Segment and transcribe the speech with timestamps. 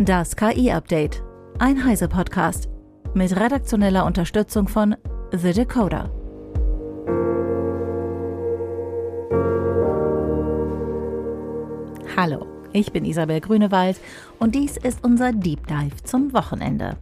[0.00, 1.24] Das KI-Update.
[1.58, 2.68] Ein Heise-Podcast.
[3.14, 4.94] Mit redaktioneller Unterstützung von
[5.32, 6.08] The Decoder.
[12.16, 14.00] Hallo, ich bin Isabel Grünewald
[14.38, 16.96] und dies ist unser Deep Dive zum Wochenende.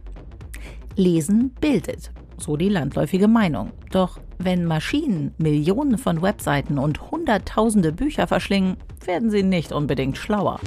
[0.95, 3.73] Lesen bildet, so die landläufige Meinung.
[3.91, 10.59] Doch wenn Maschinen Millionen von Webseiten und Hunderttausende Bücher verschlingen, werden sie nicht unbedingt schlauer.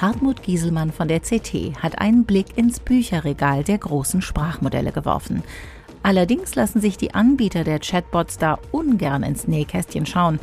[0.00, 5.42] Hartmut Gieselmann von der CT hat einen Blick ins Bücherregal der großen Sprachmodelle geworfen.
[6.04, 10.38] Allerdings lassen sich die Anbieter der Chatbots da ungern ins Nähkästchen schauen.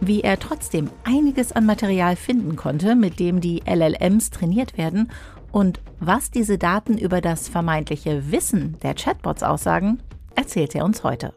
[0.00, 5.10] Wie er trotzdem einiges an Material finden konnte, mit dem die LLMs trainiert werden
[5.52, 10.02] und was diese Daten über das vermeintliche Wissen der Chatbots aussagen,
[10.34, 11.34] erzählt er uns heute.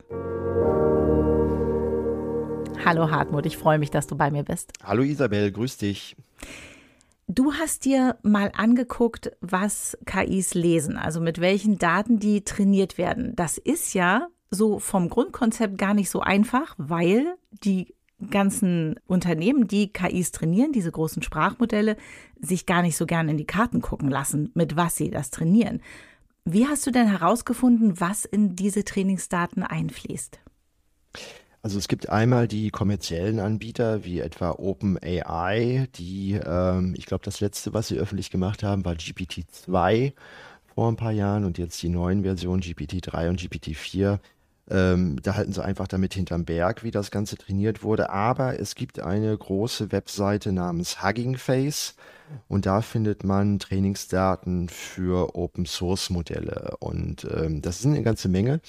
[2.85, 4.71] Hallo Hartmut, ich freue mich, dass du bei mir bist.
[4.81, 6.15] Hallo Isabel, grüß dich.
[7.31, 13.35] Du hast dir mal angeguckt, was KIs lesen, also mit welchen Daten die trainiert werden.
[13.35, 17.93] Das ist ja so vom Grundkonzept gar nicht so einfach, weil die
[18.31, 21.97] ganzen Unternehmen, die KIs trainieren, diese großen Sprachmodelle,
[22.41, 25.83] sich gar nicht so gern in die Karten gucken lassen, mit was sie das trainieren.
[26.45, 30.39] Wie hast du denn herausgefunden, was in diese Trainingsdaten einfließt?
[31.61, 37.41] Also es gibt einmal die kommerziellen Anbieter wie etwa OpenAI, die, ähm, ich glaube, das
[37.41, 40.13] letzte, was sie öffentlich gemacht haben, war GPT-2
[40.73, 44.19] vor ein paar Jahren und jetzt die neuen Versionen GPT-3 und GPT-4.
[44.69, 48.09] Ähm, da halten sie einfach damit hinterm Berg, wie das Ganze trainiert wurde.
[48.09, 51.95] Aber es gibt eine große Webseite namens Hugging Face
[52.47, 56.75] und da findet man Trainingsdaten für Open Source Modelle.
[56.79, 58.61] Und ähm, das sind eine ganze Menge.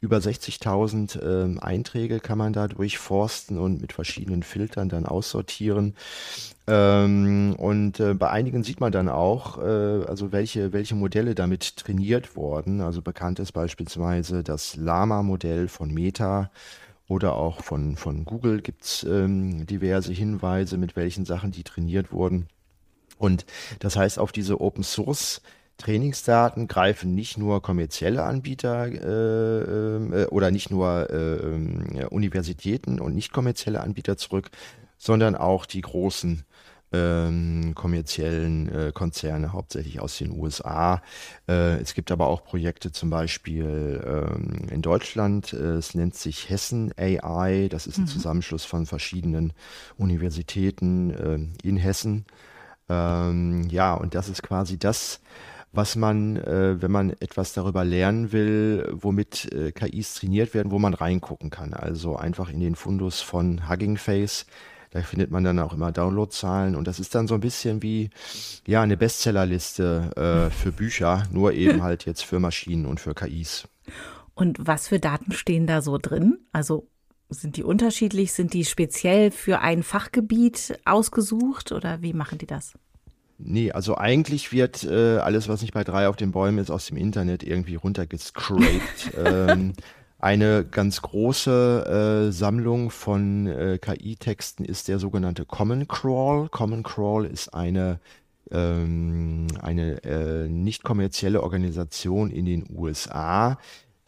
[0.00, 5.94] Über 60.000 ähm, Einträge kann man da durchforsten und mit verschiedenen Filtern dann aussortieren.
[6.66, 11.76] Ähm, und äh, bei einigen sieht man dann auch, äh, also welche, welche Modelle damit
[11.76, 12.80] trainiert wurden.
[12.80, 16.50] Also bekannt ist beispielsweise das Lama-Modell von Meta
[17.08, 22.12] oder auch von, von Google gibt es ähm, diverse Hinweise, mit welchen Sachen die trainiert
[22.12, 22.48] wurden.
[23.18, 23.44] Und
[23.80, 25.42] das heißt, auf diese Open Source
[25.78, 33.00] Trainingsdaten greifen nicht nur kommerzielle Anbieter äh, ähm, äh, oder nicht nur äh, äh, Universitäten
[33.00, 34.50] und nicht kommerzielle Anbieter zurück,
[34.98, 36.44] sondern auch die großen
[36.90, 41.02] ähm, kommerziellen äh, Konzerne, hauptsächlich aus den USA.
[41.46, 45.52] Äh, es gibt aber auch Projekte zum Beispiel ähm, in Deutschland.
[45.52, 47.68] Äh, es nennt sich Hessen AI.
[47.70, 48.08] Das ist ein mhm.
[48.08, 49.52] Zusammenschluss von verschiedenen
[49.96, 52.24] Universitäten äh, in Hessen.
[52.88, 55.20] Ähm, ja, und das ist quasi das,
[55.72, 60.78] was man, äh, wenn man etwas darüber lernen will, womit äh, KIs trainiert werden, wo
[60.78, 61.74] man reingucken kann.
[61.74, 64.46] Also einfach in den Fundus von Hugging Face.
[64.90, 68.08] Da findet man dann auch immer Downloadzahlen und das ist dann so ein bisschen wie
[68.66, 73.68] ja eine Bestsellerliste äh, für Bücher, nur eben halt jetzt für Maschinen und für KIs.
[74.34, 76.38] Und was für Daten stehen da so drin?
[76.52, 76.88] Also
[77.28, 78.32] sind die unterschiedlich?
[78.32, 82.74] Sind die speziell für ein Fachgebiet ausgesucht oder wie machen die das?
[83.38, 86.86] Nee, also eigentlich wird äh, alles, was nicht bei drei auf den Bäumen ist, aus
[86.86, 89.12] dem Internet irgendwie runtergescraped.
[89.24, 89.74] ähm,
[90.18, 96.48] eine ganz große äh, Sammlung von äh, KI-Texten ist der sogenannte Common Crawl.
[96.48, 98.00] Common Crawl ist eine,
[98.50, 103.58] ähm, eine äh, nicht kommerzielle Organisation in den USA,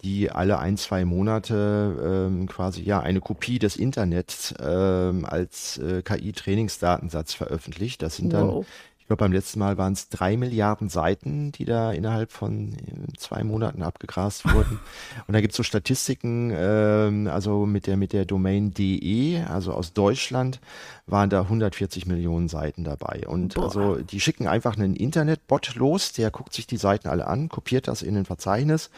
[0.02, 6.02] die alle ein, zwei Monate ähm, quasi ja eine Kopie des Internets ähm, als äh,
[6.02, 8.02] KI-Trainingsdatensatz veröffentlicht.
[8.02, 8.66] Das sind dann wow
[9.10, 13.42] glaube, beim letzten Mal waren es drei Milliarden Seiten, die da innerhalb von äh, zwei
[13.42, 14.78] Monaten abgegrast wurden.
[15.26, 19.72] Und da gibt es so Statistiken, ähm, also mit der, mit der Domain DE, also
[19.72, 20.60] aus Deutschland,
[21.06, 23.26] waren da 140 Millionen Seiten dabei.
[23.26, 23.64] Und Boah.
[23.64, 27.88] also die schicken einfach einen Internetbot los, der guckt sich die Seiten alle an, kopiert
[27.88, 28.90] das in ein Verzeichnis.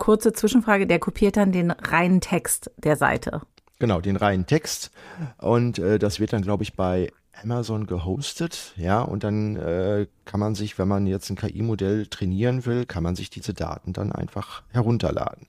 [0.00, 3.42] Kurze Zwischenfrage, der kopiert dann den reinen Text der Seite.
[3.78, 4.90] Genau, den reinen Text.
[5.38, 7.12] Und äh, das wird dann, glaube ich, bei
[7.42, 12.66] Amazon gehostet, ja, und dann äh, kann man sich, wenn man jetzt ein KI-Modell trainieren
[12.66, 15.46] will, kann man sich diese Daten dann einfach herunterladen.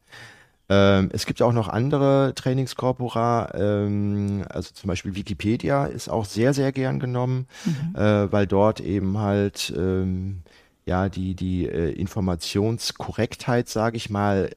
[0.70, 6.54] Ähm, es gibt auch noch andere Trainingskorpora, ähm, also zum Beispiel Wikipedia ist auch sehr,
[6.54, 7.96] sehr gern genommen, mhm.
[7.96, 10.44] äh, weil dort eben halt ähm,
[10.86, 14.52] ja die, die äh, Informationskorrektheit, sage ich mal,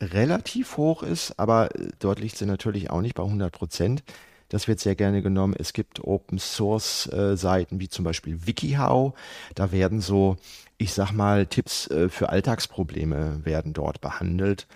[0.00, 1.68] relativ hoch ist, aber
[2.00, 4.02] dort liegt sie natürlich auch nicht bei 100 Prozent.
[4.48, 5.54] Das wird sehr gerne genommen.
[5.56, 9.14] Es gibt Open Source äh, Seiten wie zum Beispiel WikiHow.
[9.54, 10.36] Da werden so,
[10.82, 14.66] ich sag mal, Tipps äh, für Alltagsprobleme werden dort behandelt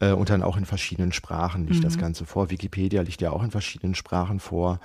[0.00, 1.84] äh, und dann auch in verschiedenen Sprachen liegt mhm.
[1.84, 2.50] das Ganze vor.
[2.50, 4.80] Wikipedia liegt ja auch in verschiedenen Sprachen vor.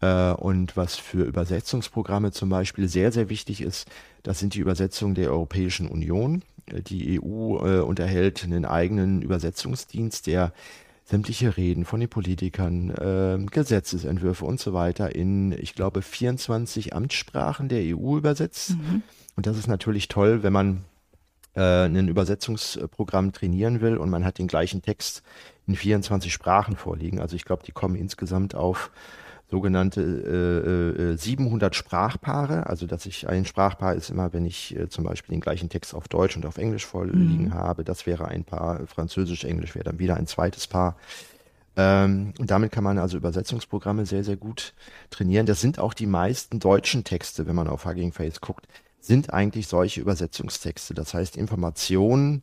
[0.00, 3.88] Äh, und was für Übersetzungsprogramme zum Beispiel sehr, sehr wichtig ist,
[4.22, 6.42] das sind die Übersetzungen der Europäischen Union.
[6.70, 10.52] Die EU unterhält einen eigenen Übersetzungsdienst, der
[11.10, 17.68] sämtliche Reden von den Politikern, äh, Gesetzesentwürfe und so weiter in, ich glaube, 24 Amtssprachen
[17.68, 18.70] der EU übersetzt.
[18.70, 19.02] Mhm.
[19.40, 20.84] Und das ist natürlich toll, wenn man
[21.54, 25.22] äh, ein Übersetzungsprogramm trainieren will und man hat den gleichen Text
[25.66, 27.20] in 24 Sprachen vorliegen.
[27.20, 28.90] Also ich glaube, die kommen insgesamt auf
[29.50, 32.66] sogenannte äh, äh, 700 Sprachpaare.
[32.66, 35.94] Also dass ich ein Sprachpaar ist immer, wenn ich äh, zum Beispiel den gleichen Text
[35.94, 37.54] auf Deutsch und auf Englisch vorliegen mhm.
[37.54, 37.82] habe.
[37.82, 38.86] Das wäre ein Paar.
[38.88, 40.96] Französisch, Englisch wäre dann wieder ein zweites Paar.
[41.76, 44.74] Ähm, und damit kann man also Übersetzungsprogramme sehr, sehr gut
[45.08, 45.46] trainieren.
[45.46, 48.66] Das sind auch die meisten deutschen Texte, wenn man auf Hugging Face guckt,
[49.00, 50.94] sind eigentlich solche Übersetzungstexte.
[50.94, 52.42] Das heißt, Informationen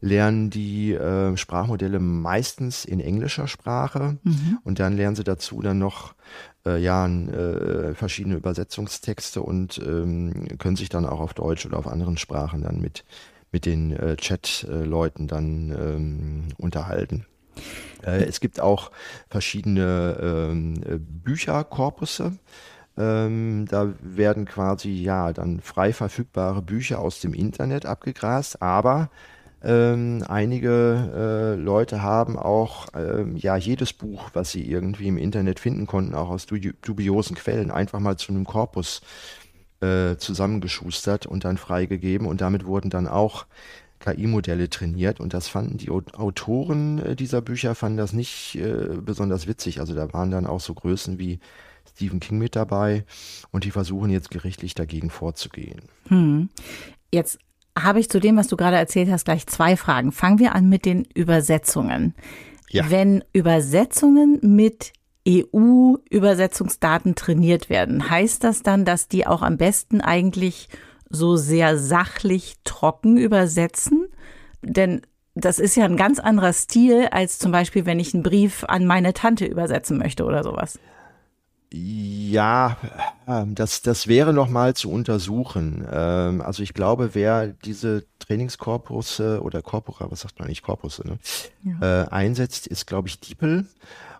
[0.00, 4.58] lernen die äh, Sprachmodelle meistens in englischer Sprache mhm.
[4.62, 6.14] und dann lernen sie dazu dann noch
[6.64, 11.88] äh, ja, äh, verschiedene Übersetzungstexte und ähm, können sich dann auch auf Deutsch oder auf
[11.88, 13.04] anderen Sprachen dann mit,
[13.50, 17.26] mit den äh, Chat-Leuten dann ähm, unterhalten.
[18.04, 18.92] Äh, es gibt auch
[19.28, 20.74] verschiedene ähm,
[21.24, 22.32] Bücherkorpusse.
[22.98, 29.10] Ähm, da werden quasi ja dann frei verfügbare Bücher aus dem Internet abgegrast, aber
[29.62, 35.60] ähm, einige äh, Leute haben auch ähm, ja jedes Buch, was sie irgendwie im Internet
[35.60, 39.00] finden konnten, auch aus dubiosen Quellen, einfach mal zu einem Korpus
[39.80, 43.46] äh, zusammengeschustert und dann freigegeben und damit wurden dann auch
[44.00, 49.46] KI-Modelle trainiert und das fanden die Autoren äh, dieser Bücher fanden das nicht äh, besonders
[49.46, 49.80] witzig.
[49.80, 51.40] Also da waren dann auch so Größen wie
[51.94, 53.04] Stephen King mit dabei
[53.50, 55.82] und die versuchen jetzt gerichtlich dagegen vorzugehen.
[56.08, 56.48] Hm.
[57.12, 57.38] Jetzt
[57.78, 60.12] habe ich zu dem, was du gerade erzählt hast, gleich zwei Fragen.
[60.12, 62.14] Fangen wir an mit den Übersetzungen.
[62.70, 62.90] Ja.
[62.90, 64.92] Wenn Übersetzungen mit
[65.26, 70.68] EU-Übersetzungsdaten trainiert werden, heißt das dann, dass die auch am besten eigentlich
[71.10, 74.06] so sehr sachlich trocken übersetzen?
[74.62, 75.02] Denn
[75.34, 78.86] das ist ja ein ganz anderer Stil als zum Beispiel, wenn ich einen Brief an
[78.86, 80.78] meine Tante übersetzen möchte oder sowas.
[81.70, 82.78] Ja,
[83.26, 85.86] ähm, das, das wäre noch mal zu untersuchen.
[85.90, 91.18] Ähm, also ich glaube, wer diese Trainingskorpusse oder Corpora, was sagt man nicht, Korpusse, ne?
[91.64, 92.04] Ja.
[92.04, 93.66] Äh, einsetzt, ist, glaube ich, DeepL.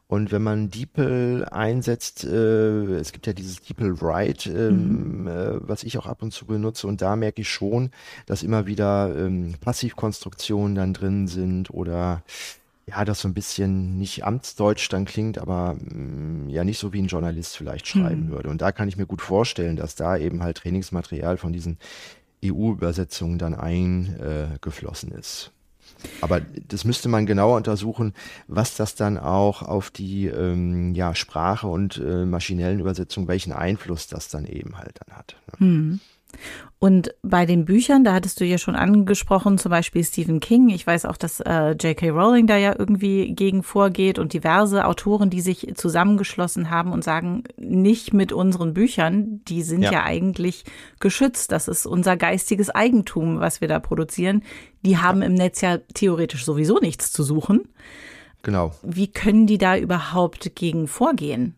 [0.08, 5.28] Und wenn man DeepL einsetzt, äh, es gibt ja dieses DeepL Write, ähm, mhm.
[5.28, 7.90] äh, was ich auch ab und zu benutze, und da merke ich schon,
[8.24, 12.22] dass immer wieder ähm, Passivkonstruktionen dann drin sind oder
[12.88, 16.92] ja, das so ein bisschen nicht amtsdeutsch dann klingt, aber mh, mm, ja nicht so
[16.92, 18.30] wie ein Journalist vielleicht schreiben mhm.
[18.30, 18.48] würde.
[18.48, 21.78] Und da kann ich mir gut vorstellen, dass da eben halt Trainingsmaterial von diesen
[22.44, 25.52] EU-Übersetzungen dann eingeflossen äh, ist.
[26.20, 28.14] Aber das müsste man genauer untersuchen,
[28.46, 34.06] was das dann auch auf die ähm, ja, Sprache und äh, maschinellen Übersetzungen, welchen Einfluss
[34.06, 35.36] das dann eben halt dann hat.
[35.58, 35.66] Ne?
[35.66, 36.00] Mhm.
[36.80, 40.68] Und bei den Büchern, da hattest du ja schon angesprochen, zum Beispiel Stephen King.
[40.68, 42.10] Ich weiß auch, dass äh, J.K.
[42.10, 47.42] Rowling da ja irgendwie gegen vorgeht und diverse Autoren, die sich zusammengeschlossen haben und sagen,
[47.56, 50.64] nicht mit unseren Büchern, die sind ja, ja eigentlich
[51.00, 51.50] geschützt.
[51.50, 54.44] Das ist unser geistiges Eigentum, was wir da produzieren.
[54.84, 57.62] Die haben im Netz ja theoretisch sowieso nichts zu suchen.
[58.42, 58.72] Genau.
[58.82, 61.56] Wie können die da überhaupt gegen vorgehen?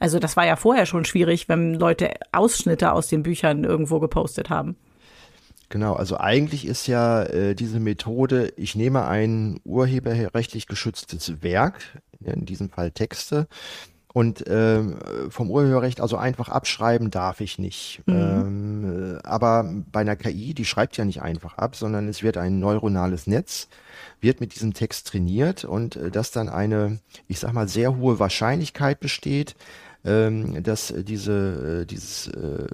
[0.00, 4.50] Also das war ja vorher schon schwierig, wenn Leute Ausschnitte aus den Büchern irgendwo gepostet
[4.50, 4.76] haben.
[5.68, 12.44] Genau, also eigentlich ist ja äh, diese Methode, ich nehme ein urheberrechtlich geschütztes Werk, in
[12.44, 13.46] diesem Fall Texte,
[14.12, 18.02] und ähm, vom Urheberrecht also einfach abschreiben darf ich nicht.
[18.06, 18.14] Mhm.
[18.16, 22.36] Ähm, äh, aber bei einer KI, die schreibt ja nicht einfach ab, sondern es wird
[22.36, 23.68] ein neuronales Netz,
[24.20, 28.18] wird mit diesem Text trainiert und äh, dass dann eine, ich sag mal, sehr hohe
[28.18, 29.54] Wahrscheinlichkeit besteht,
[30.04, 32.66] ähm, dass diese, äh, dieses äh,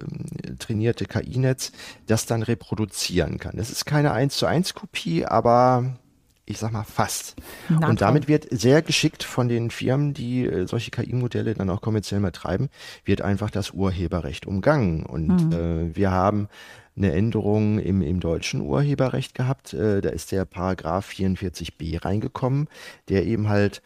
[0.59, 1.71] trainierte KI-Netz
[2.05, 3.57] das dann reproduzieren kann.
[3.57, 5.97] Es ist keine 1 zu 1 Kopie, aber
[6.45, 7.35] ich sag mal fast.
[7.67, 11.81] Na, und damit wird sehr geschickt von den Firmen, die äh, solche KI-Modelle dann auch
[11.81, 12.69] kommerziell mal treiben,
[13.03, 15.05] wird einfach das Urheberrecht umgangen.
[15.05, 15.53] Und mhm.
[15.53, 16.47] äh, wir haben
[16.95, 19.73] eine Änderung im, im deutschen Urheberrecht gehabt.
[19.73, 22.69] Äh, da ist der Paragraph 44b reingekommen,
[23.09, 23.81] der eben halt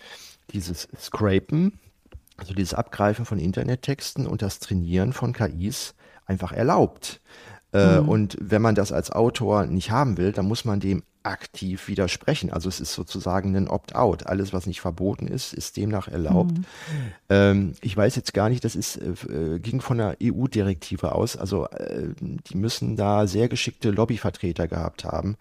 [0.53, 1.79] dieses Scrapen
[2.41, 5.93] also dieses Abgreifen von Internettexten und das Trainieren von KIs
[6.25, 7.21] einfach erlaubt.
[7.71, 8.10] Äh, mhm.
[8.10, 12.51] Und wenn man das als Autor nicht haben will, dann muss man dem aktiv widersprechen.
[12.51, 14.25] Also es ist sozusagen ein Opt-out.
[14.25, 16.57] Alles, was nicht verboten ist, ist demnach erlaubt.
[16.57, 16.65] Mhm.
[17.29, 21.38] Ähm, ich weiß jetzt gar nicht, das ist, äh, ging von der EU-Direktive aus.
[21.38, 25.38] Also äh, die müssen da sehr geschickte Lobbyvertreter gehabt haben,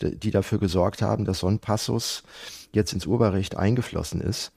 [0.00, 2.24] die dafür gesorgt haben, dass so ein Passus
[2.72, 4.50] jetzt ins Urheberrecht eingeflossen ist.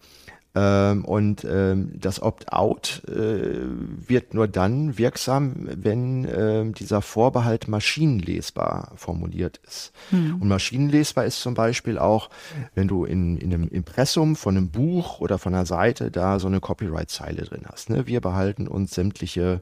[0.56, 3.62] Ähm, und ähm, das Opt-out äh,
[4.08, 9.94] wird nur dann wirksam, wenn äh, dieser Vorbehalt maschinenlesbar formuliert ist.
[10.12, 10.42] Mhm.
[10.42, 12.30] Und maschinenlesbar ist zum Beispiel auch,
[12.76, 16.48] wenn du in, in einem Impressum von einem Buch oder von einer Seite da so
[16.48, 17.90] eine Copyright-Zeile drin hast.
[17.90, 18.06] Ne?
[18.06, 19.62] Wir behalten uns sämtliche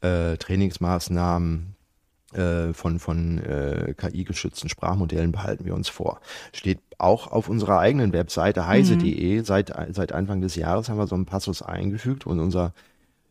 [0.00, 1.74] äh, Trainingsmaßnahmen
[2.72, 6.20] von, von äh, KI-geschützten Sprachmodellen behalten wir uns vor.
[6.52, 9.38] Steht auch auf unserer eigenen Webseite heise.de.
[9.38, 9.44] Mhm.
[9.44, 12.72] Seit, seit Anfang des Jahres haben wir so einen Passus eingefügt und unser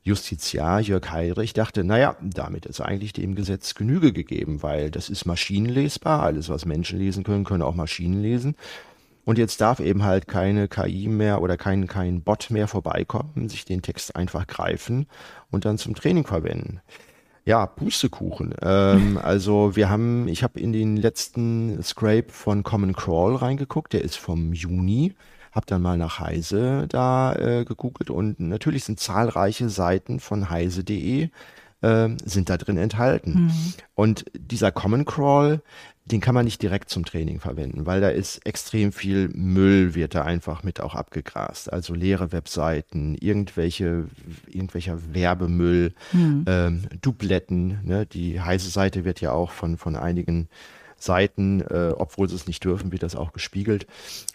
[0.03, 5.25] Justiziar Jörg Heidrich dachte, naja, damit ist eigentlich dem Gesetz Genüge gegeben, weil das ist
[5.25, 6.24] maschinenlesbar.
[6.24, 8.55] Alles, was Menschen lesen können, können auch Maschinen lesen.
[9.25, 13.65] Und jetzt darf eben halt keine KI mehr oder kein, kein Bot mehr vorbeikommen, sich
[13.65, 15.05] den Text einfach greifen
[15.51, 16.81] und dann zum Training verwenden.
[17.45, 18.53] Ja, Pustekuchen.
[18.62, 24.03] Ähm, also wir haben, ich habe in den letzten Scrape von Common Crawl reingeguckt, der
[24.03, 25.13] ist vom Juni.
[25.51, 31.29] Hab dann mal nach Heise da äh, gegoogelt und natürlich sind zahlreiche Seiten von heise.de
[31.81, 33.45] äh, sind da drin enthalten.
[33.45, 33.74] Mhm.
[33.95, 35.62] Und dieser Common Crawl,
[36.05, 40.15] den kann man nicht direkt zum Training verwenden, weil da ist extrem viel Müll, wird
[40.15, 41.72] da einfach mit auch abgegrast.
[41.72, 44.05] Also leere Webseiten, irgendwelche,
[44.48, 46.46] irgendwelcher Werbemüll, mhm.
[46.48, 47.79] ähm, Dubletten.
[47.84, 48.05] Ne?
[48.08, 50.50] Die heiße Seite wird ja auch von, von einigen
[51.03, 53.88] Seiten, äh, obwohl sie es nicht dürfen, wird das auch gespiegelt.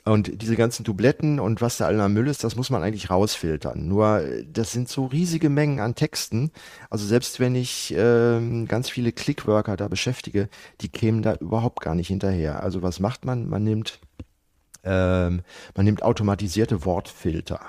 [0.05, 3.87] Und diese ganzen Dubletten und was da aller Müll ist, das muss man eigentlich rausfiltern.
[3.87, 6.51] Nur äh, das sind so riesige Mengen an Texten.
[6.91, 10.49] Also selbst wenn ich äh, ganz viele Clickworker da beschäftige,
[10.81, 12.63] die kämen da überhaupt gar nicht hinterher.
[12.63, 13.49] Also was macht man?
[13.49, 14.01] Man nimmt
[14.85, 15.43] ähm,
[15.75, 17.61] man nimmt automatisierte Wortfilter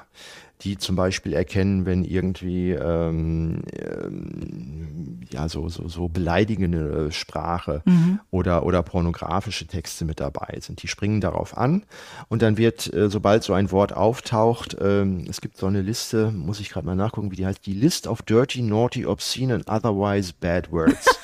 [0.62, 8.20] die zum Beispiel erkennen, wenn irgendwie ähm, ähm, ja so, so, so beleidigende Sprache mhm.
[8.32, 10.82] oder, oder pornografische Texte mit dabei sind.
[10.82, 11.84] Die springen darauf an
[12.28, 16.32] und dann wird, äh, sobald so ein Wort auftaucht, ähm, es gibt so eine Liste,
[16.32, 19.70] muss ich gerade mal nachgucken, wie die heißt, die List of Dirty, Naughty, Obscene and
[19.70, 21.20] Otherwise Bad Words.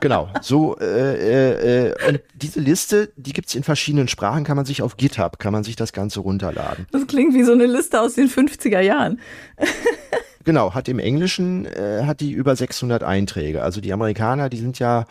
[0.00, 4.82] Genau, so äh, äh, und diese Liste, die gibt's in verschiedenen Sprachen, kann man sich
[4.82, 6.86] auf GitHub, kann man sich das Ganze runterladen.
[6.92, 9.20] Das klingt wie so eine Liste aus den 50er Jahren.
[10.46, 13.64] Genau, hat im Englischen äh, hat die über 600 Einträge.
[13.64, 15.04] Also die Amerikaner, die sind ja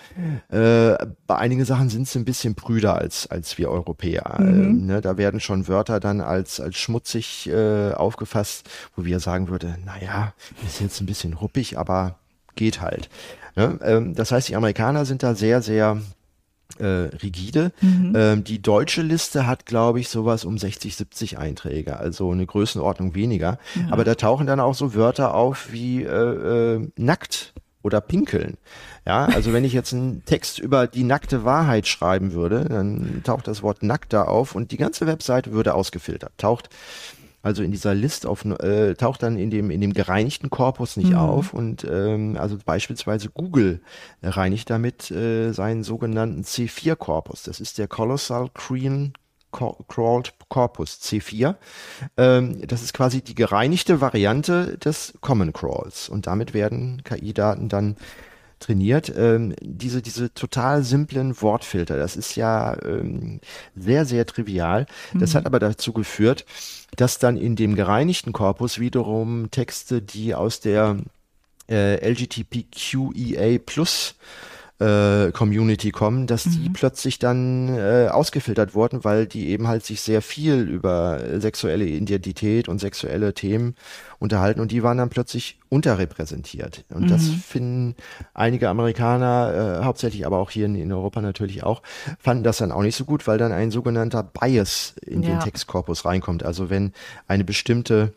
[0.48, 0.96] äh,
[1.28, 4.38] bei einigen Sachen sind sie ein bisschen prüder als als wir Europäer.
[4.40, 4.48] Mhm.
[4.48, 9.50] Ähm, ne, da werden schon Wörter dann als als schmutzig äh, aufgefasst, wo wir sagen
[9.50, 10.34] würde, naja,
[10.66, 12.18] ist jetzt ein bisschen ruppig, aber
[12.56, 13.10] geht halt.
[13.56, 13.80] Ne?
[13.82, 16.02] Ähm, das heißt, die Amerikaner sind da sehr, sehr
[16.78, 17.72] äh, rigide.
[17.82, 18.14] Mhm.
[18.16, 23.16] Ähm, die deutsche Liste hat, glaube ich, sowas um 60, 70 Einträge, also eine Größenordnung
[23.16, 23.60] weniger.
[23.76, 23.88] Ja.
[23.92, 28.58] Aber da tauchen dann auch so Wörter auf wie äh, äh, nackt oder pinkeln.
[29.06, 33.48] Ja, also wenn ich jetzt einen Text über die nackte Wahrheit schreiben würde, dann taucht
[33.48, 36.32] das Wort nackt da auf und die ganze Webseite würde ausgefiltert.
[36.38, 36.70] Taucht
[37.46, 41.12] also in dieser List auf, äh, taucht dann in dem, in dem gereinigten Korpus nicht
[41.12, 41.18] mhm.
[41.18, 41.54] auf.
[41.54, 43.82] Und ähm, also beispielsweise Google
[44.24, 47.44] reinigt damit äh, seinen sogenannten C4-Korpus.
[47.44, 49.14] Das ist der Colossal Green
[49.52, 51.54] Crawled Corpus C4.
[52.18, 56.10] Ähm, das ist quasi die gereinigte Variante des Common Crawls.
[56.10, 57.96] Und damit werden KI-Daten dann
[58.60, 59.12] trainiert.
[59.16, 63.40] Ähm, diese, diese total simplen Wortfilter, das ist ja ähm,
[63.76, 64.86] sehr, sehr trivial.
[65.14, 65.38] Das mhm.
[65.38, 66.46] hat aber dazu geführt,
[66.96, 70.98] dass dann in dem gereinigten Korpus wiederum Texte, die aus der
[71.70, 74.16] äh, LGBTQIA Plus
[74.80, 76.74] äh, Community kommen, dass die mhm.
[76.74, 82.68] plötzlich dann äh, ausgefiltert wurden, weil die eben halt sich sehr viel über sexuelle Identität
[82.68, 83.76] und sexuelle Themen
[84.20, 86.84] unterhalten und die waren dann plötzlich unterrepräsentiert.
[86.90, 87.08] Und mhm.
[87.08, 87.96] das finden
[88.34, 91.82] einige Amerikaner, äh, hauptsächlich aber auch hier in, in, Europa natürlich auch,
[92.20, 95.30] fanden das dann auch nicht so gut, weil dann ein sogenannter Bias in ja.
[95.30, 96.44] den Textkorpus reinkommt.
[96.44, 96.92] Also wenn
[97.28, 98.14] eine bestimmte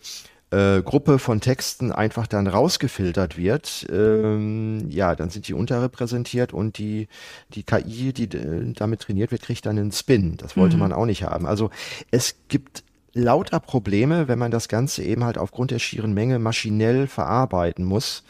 [0.50, 6.78] äh, Gruppe von Texten einfach dann rausgefiltert wird, ähm, ja, dann sind die unterrepräsentiert und
[6.78, 7.08] die,
[7.50, 10.36] die KI, die äh, damit trainiert wird, kriegt dann einen Spin.
[10.38, 10.80] Das wollte mhm.
[10.80, 11.46] man auch nicht haben.
[11.46, 11.70] Also
[12.10, 17.06] es gibt lauter Probleme, wenn man das Ganze eben halt aufgrund der schieren Menge maschinell
[17.06, 18.22] verarbeiten muss.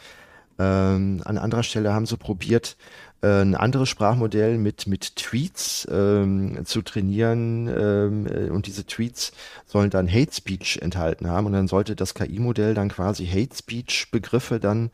[0.57, 2.75] Ähm, an anderer Stelle haben sie probiert,
[3.21, 9.31] äh, ein anderes Sprachmodell mit, mit Tweets ähm, zu trainieren ähm, äh, und diese Tweets
[9.65, 14.59] sollen dann Hate Speech enthalten haben und dann sollte das KI-Modell dann quasi Hate Speech-Begriffe
[14.59, 14.91] dann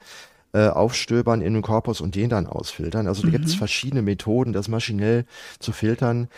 [0.53, 3.07] äh, aufstöbern in den Korpus und den dann ausfiltern.
[3.07, 3.59] Also da gibt es mhm.
[3.59, 5.25] verschiedene Methoden, das maschinell
[5.59, 6.29] zu filtern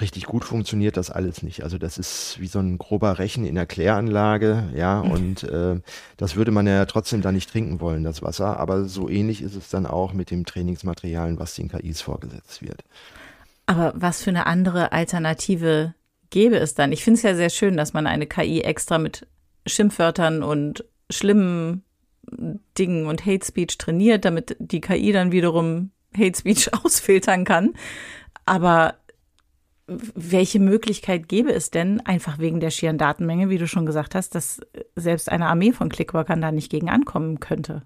[0.00, 1.62] richtig gut funktioniert das alles nicht.
[1.62, 5.10] Also das ist wie so ein grober Rechen in der Kläranlage, ja, mhm.
[5.10, 5.80] und äh,
[6.16, 8.58] das würde man ja trotzdem dann nicht trinken wollen, das Wasser.
[8.58, 12.82] Aber so ähnlich ist es dann auch mit dem Trainingsmaterialien, was den KIs vorgesetzt wird.
[13.66, 15.94] Aber was für eine andere Alternative
[16.30, 16.92] gäbe es dann?
[16.92, 19.26] Ich finde es ja sehr schön, dass man eine KI extra mit
[19.66, 21.82] Schimpfwörtern und schlimmen
[22.78, 27.74] Dingen und Hate Speech trainiert, damit die KI dann wiederum Hate Speech ausfiltern kann.
[28.44, 28.94] Aber
[29.86, 34.34] welche Möglichkeit gäbe es denn, einfach wegen der schieren Datenmenge, wie du schon gesagt hast,
[34.34, 34.60] dass
[34.96, 37.82] selbst eine Armee von Clickworkern da nicht gegen ankommen könnte?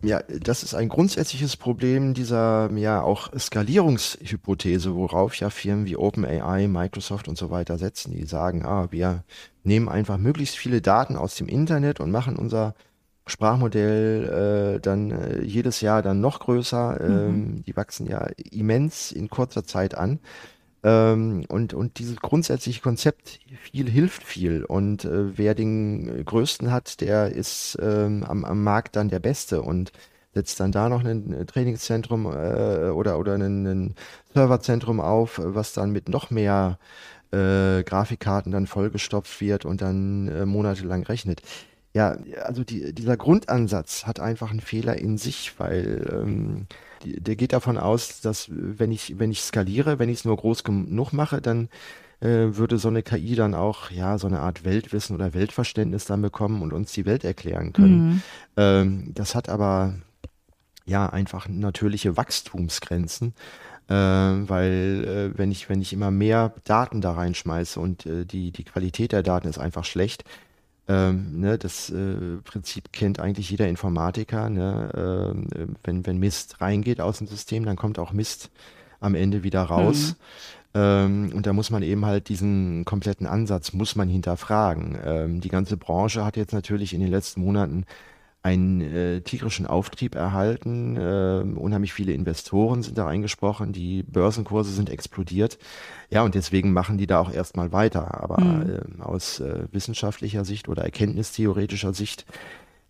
[0.00, 6.68] Ja, das ist ein grundsätzliches Problem dieser ja auch Skalierungshypothese, worauf ja Firmen wie OpenAI,
[6.68, 8.12] Microsoft und so weiter setzen.
[8.12, 9.24] Die sagen, ah, wir
[9.64, 12.76] nehmen einfach möglichst viele Daten aus dem Internet und machen unser
[13.26, 17.00] Sprachmodell äh, dann äh, jedes Jahr dann noch größer.
[17.02, 17.28] Mhm.
[17.28, 20.20] Ähm, die wachsen ja immens in kurzer Zeit an.
[20.84, 23.40] Ähm, und, und dieses grundsätzliche Konzept,
[23.72, 24.64] viel hilft viel.
[24.64, 29.62] Und äh, wer den größten hat, der ist ähm, am, am Markt dann der Beste
[29.62, 29.92] und
[30.34, 33.94] setzt dann da noch ein Trainingszentrum äh, oder, oder ein, ein
[34.34, 36.78] Serverzentrum auf, was dann mit noch mehr
[37.32, 41.42] äh, Grafikkarten dann vollgestopft wird und dann äh, monatelang rechnet.
[41.94, 46.66] Ja, also die, dieser Grundansatz hat einfach einen Fehler in sich, weil ähm,
[47.04, 50.64] der geht davon aus, dass wenn ich, wenn ich skaliere, wenn ich es nur groß
[50.64, 51.68] genug mache, dann
[52.20, 56.22] äh, würde so eine KI dann auch ja so eine Art Weltwissen oder Weltverständnis dann
[56.22, 58.08] bekommen und uns die Welt erklären können.
[58.08, 58.22] Mhm.
[58.56, 59.94] Ähm, das hat aber
[60.84, 63.34] ja einfach natürliche Wachstumsgrenzen.
[63.88, 68.52] Äh, weil äh, wenn ich wenn ich immer mehr Daten da reinschmeiße und äh, die
[68.52, 70.24] die Qualität der Daten ist einfach schlecht,
[70.88, 74.48] ähm, ne, das äh, Prinzip kennt eigentlich jeder Informatiker.
[74.48, 74.90] Ne?
[74.96, 78.50] Ähm, wenn, wenn Mist reingeht aus dem System, dann kommt auch Mist
[79.00, 80.16] am Ende wieder raus.
[80.74, 80.80] Mhm.
[80.80, 84.98] Ähm, und da muss man eben halt diesen kompletten Ansatz, muss man hinterfragen.
[85.04, 87.84] Ähm, die ganze Branche hat jetzt natürlich in den letzten Monaten
[88.48, 90.96] einen äh, tigrischen Auftrieb erhalten.
[90.96, 95.58] Äh, unheimlich viele Investoren sind da eingesprochen, die Börsenkurse sind explodiert.
[96.10, 98.22] Ja, und deswegen machen die da auch erstmal weiter.
[98.22, 98.98] Aber mhm.
[98.98, 102.24] äh, aus wissenschaftlicher Sicht oder erkenntnistheoretischer Sicht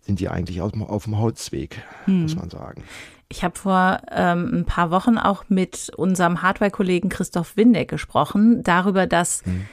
[0.01, 2.23] sind die eigentlich auf, auf dem Holzweg, mhm.
[2.23, 2.83] muss man sagen.
[3.27, 9.05] Ich habe vor ähm, ein paar Wochen auch mit unserem Hardware-Kollegen Christoph Windeck gesprochen, darüber,
[9.05, 9.65] dass mhm.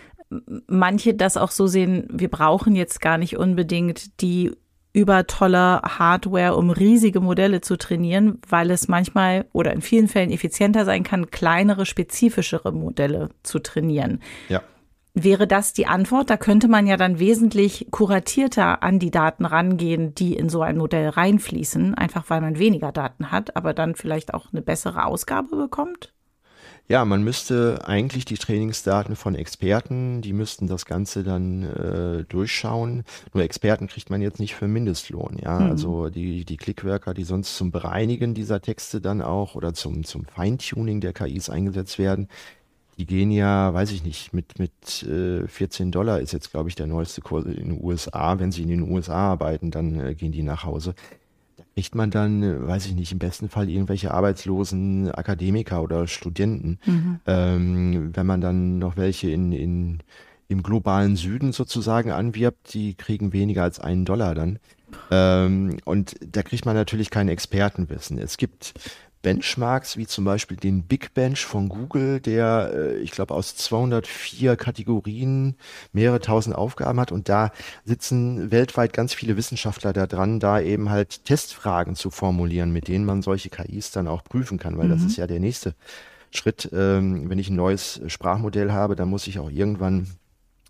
[0.66, 4.52] manche das auch so sehen, wir brauchen jetzt gar nicht unbedingt die
[4.96, 10.30] über tolle Hardware, um riesige Modelle zu trainieren, weil es manchmal oder in vielen Fällen
[10.30, 14.22] effizienter sein kann, kleinere, spezifischere Modelle zu trainieren.
[14.48, 14.62] Ja.
[15.12, 16.30] Wäre das die Antwort?
[16.30, 20.78] Da könnte man ja dann wesentlich kuratierter an die Daten rangehen, die in so ein
[20.78, 25.56] Modell reinfließen, einfach weil man weniger Daten hat, aber dann vielleicht auch eine bessere Ausgabe
[25.56, 26.14] bekommt?
[26.88, 33.02] Ja, man müsste eigentlich die Trainingsdaten von Experten, die müssten das Ganze dann äh, durchschauen.
[33.34, 35.38] Nur Experten kriegt man jetzt nicht für Mindestlohn.
[35.42, 35.70] Ja, mhm.
[35.70, 40.26] also die, die Clickworker, die sonst zum Bereinigen dieser Texte dann auch oder zum, zum
[40.26, 42.28] Feintuning der KIs eingesetzt werden,
[42.98, 46.76] die gehen ja, weiß ich nicht, mit, mit äh, 14 Dollar ist jetzt, glaube ich,
[46.76, 48.38] der neueste Kurs in den USA.
[48.38, 50.94] Wenn sie in den USA arbeiten, dann äh, gehen die nach Hause
[51.76, 56.78] kriegt man dann, weiß ich nicht, im besten Fall irgendwelche arbeitslosen Akademiker oder Studenten.
[56.86, 57.20] Mhm.
[57.26, 59.98] Ähm, wenn man dann noch welche in, in,
[60.48, 64.58] im globalen Süden sozusagen anwirbt, die kriegen weniger als einen Dollar dann.
[65.10, 68.16] Ähm, und da kriegt man natürlich kein Expertenwissen.
[68.16, 68.72] Es gibt
[69.26, 74.54] Benchmarks, wie zum Beispiel den Big Bench von Google, der, äh, ich glaube, aus 204
[74.54, 75.56] Kategorien
[75.92, 77.10] mehrere tausend Aufgaben hat.
[77.10, 77.50] Und da
[77.84, 83.04] sitzen weltweit ganz viele Wissenschaftler da dran, da eben halt Testfragen zu formulieren, mit denen
[83.04, 84.92] man solche KIs dann auch prüfen kann, weil mhm.
[84.92, 85.74] das ist ja der nächste
[86.30, 86.70] Schritt.
[86.72, 90.06] Ähm, wenn ich ein neues Sprachmodell habe, dann muss ich auch irgendwann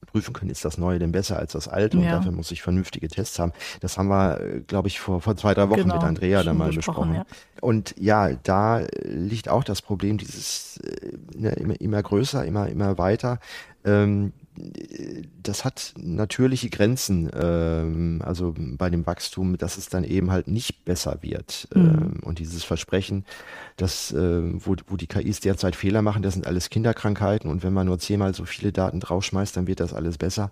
[0.05, 1.99] prüfen können, ist das Neue denn besser als das Alte?
[1.99, 2.13] Und ja.
[2.13, 3.53] dafür muss ich vernünftige Tests haben.
[3.81, 6.59] Das haben wir, äh, glaube ich, vor, vor zwei, drei Wochen genau, mit Andrea dann
[6.59, 7.15] mal besprochen.
[7.15, 7.27] Ja.
[7.61, 12.99] Und ja, da liegt auch das Problem, dieses äh, ne, immer, immer größer, immer, immer
[12.99, 13.39] weiter.
[13.85, 14.33] Ähm,
[15.43, 20.85] das hat natürliche Grenzen, ähm, also bei dem Wachstum, dass es dann eben halt nicht
[20.85, 21.69] besser wird.
[21.75, 21.83] Mhm.
[21.83, 23.25] Ähm, und dieses Versprechen,
[23.77, 27.73] dass, äh, wo, wo die KIs derzeit Fehler machen, das sind alles Kinderkrankheiten und wenn
[27.73, 30.51] man nur zehnmal so viele Daten draufschmeißt, dann wird das alles besser.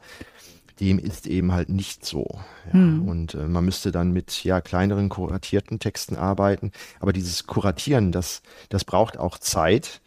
[0.80, 2.26] dem ist eben halt nicht so.
[2.66, 2.72] Ja.
[2.72, 3.08] Hm.
[3.08, 6.72] Und äh, man müsste dann mit ja kleineren kuratierten Texten arbeiten.
[6.98, 10.00] Aber dieses Kuratieren, das, das braucht auch Zeit.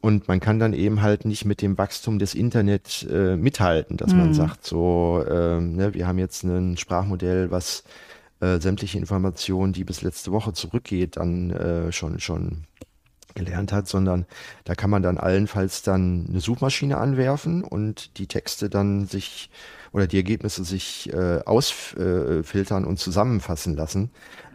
[0.00, 4.12] Und man kann dann eben halt nicht mit dem Wachstum des Internet äh, mithalten, dass
[4.12, 4.18] hm.
[4.18, 7.84] man sagt, so, äh, ne, wir haben jetzt ein Sprachmodell, was
[8.40, 12.64] äh, sämtliche Informationen, die bis letzte Woche zurückgeht, dann äh, schon, schon
[13.34, 14.26] gelernt hat, sondern
[14.64, 19.50] da kann man dann allenfalls dann eine Suchmaschine anwerfen und die Texte dann sich
[19.92, 24.10] oder die Ergebnisse sich äh, ausfiltern und zusammenfassen lassen.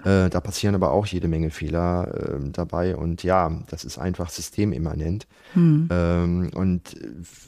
[0.05, 4.29] Äh, da passieren aber auch jede Menge Fehler äh, dabei und ja, das ist einfach
[4.29, 5.27] systemimmanent.
[5.53, 5.89] Hm.
[5.91, 6.95] Ähm, und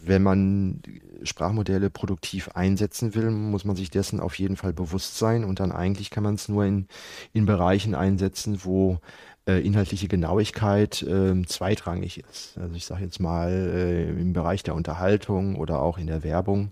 [0.03, 0.81] wenn man
[1.23, 5.71] Sprachmodelle produktiv einsetzen will, muss man sich dessen auf jeden Fall bewusst sein und dann
[5.71, 6.87] eigentlich kann man es nur in,
[7.31, 8.99] in Bereichen einsetzen, wo
[9.47, 12.57] äh, inhaltliche Genauigkeit äh, zweitrangig ist.
[12.57, 16.71] Also ich sage jetzt mal äh, im Bereich der Unterhaltung oder auch in der Werbung.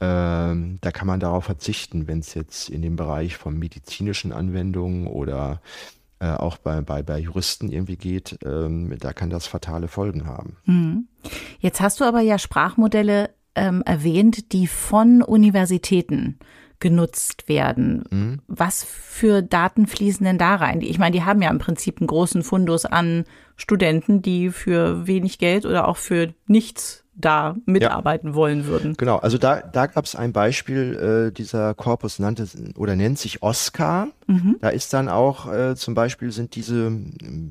[0.00, 5.06] Ähm, da kann man darauf verzichten, wenn es jetzt in dem Bereich von medizinischen Anwendungen
[5.06, 5.60] oder
[6.18, 10.56] äh, auch bei, bei, bei Juristen irgendwie geht, ähm, da kann das fatale Folgen haben.
[10.64, 11.08] Mhm.
[11.58, 16.38] Jetzt hast du aber ja Sprachmodelle ähm, erwähnt, die von Universitäten
[16.78, 18.04] genutzt werden.
[18.10, 18.42] Mhm.
[18.46, 20.82] Was für Daten fließen denn da rein?
[20.82, 23.24] Ich meine, die haben ja im Prinzip einen großen Fundus an
[23.56, 28.34] Studenten, die für wenig Geld oder auch für nichts da mitarbeiten ja.
[28.34, 28.94] wollen würden.
[28.96, 33.42] Genau, also da, da gab es ein Beispiel, äh, dieser Korpus nannte oder nennt sich
[33.42, 34.08] Oscar.
[34.26, 34.56] Mhm.
[34.60, 36.90] Da ist dann auch äh, zum Beispiel sind diese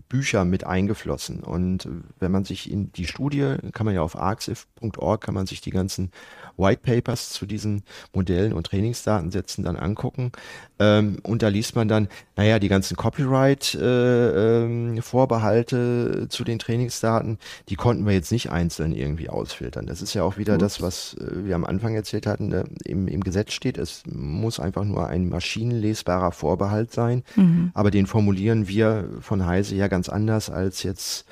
[0.10, 1.44] Bücher mit eingeflossen.
[1.44, 1.88] Und
[2.20, 5.72] wenn man sich in die Studie, kann man ja auf arxif.org, kann man sich die
[5.72, 6.12] ganzen
[6.58, 10.32] White Papers zu diesen Modellen und Trainingsdatensätzen dann angucken.
[10.80, 17.40] Ähm, und da liest man dann, naja, die ganzen Copyright-Vorbehalte äh, äh, zu den Trainingsdaten,
[17.70, 19.86] die konnten wir jetzt nicht einzeln irgendwie ausfiltern.
[19.86, 20.62] Das ist ja auch wieder Ups.
[20.62, 23.78] das, was äh, wir am Anfang erzählt hatten, äh, im, im Gesetz steht.
[23.78, 27.24] Es muss einfach nur ein maschinenlesbarer Vorbehalt sein.
[27.36, 27.72] Mhm.
[27.74, 31.26] Aber den formulieren wir von Heise ja ganz anders als jetzt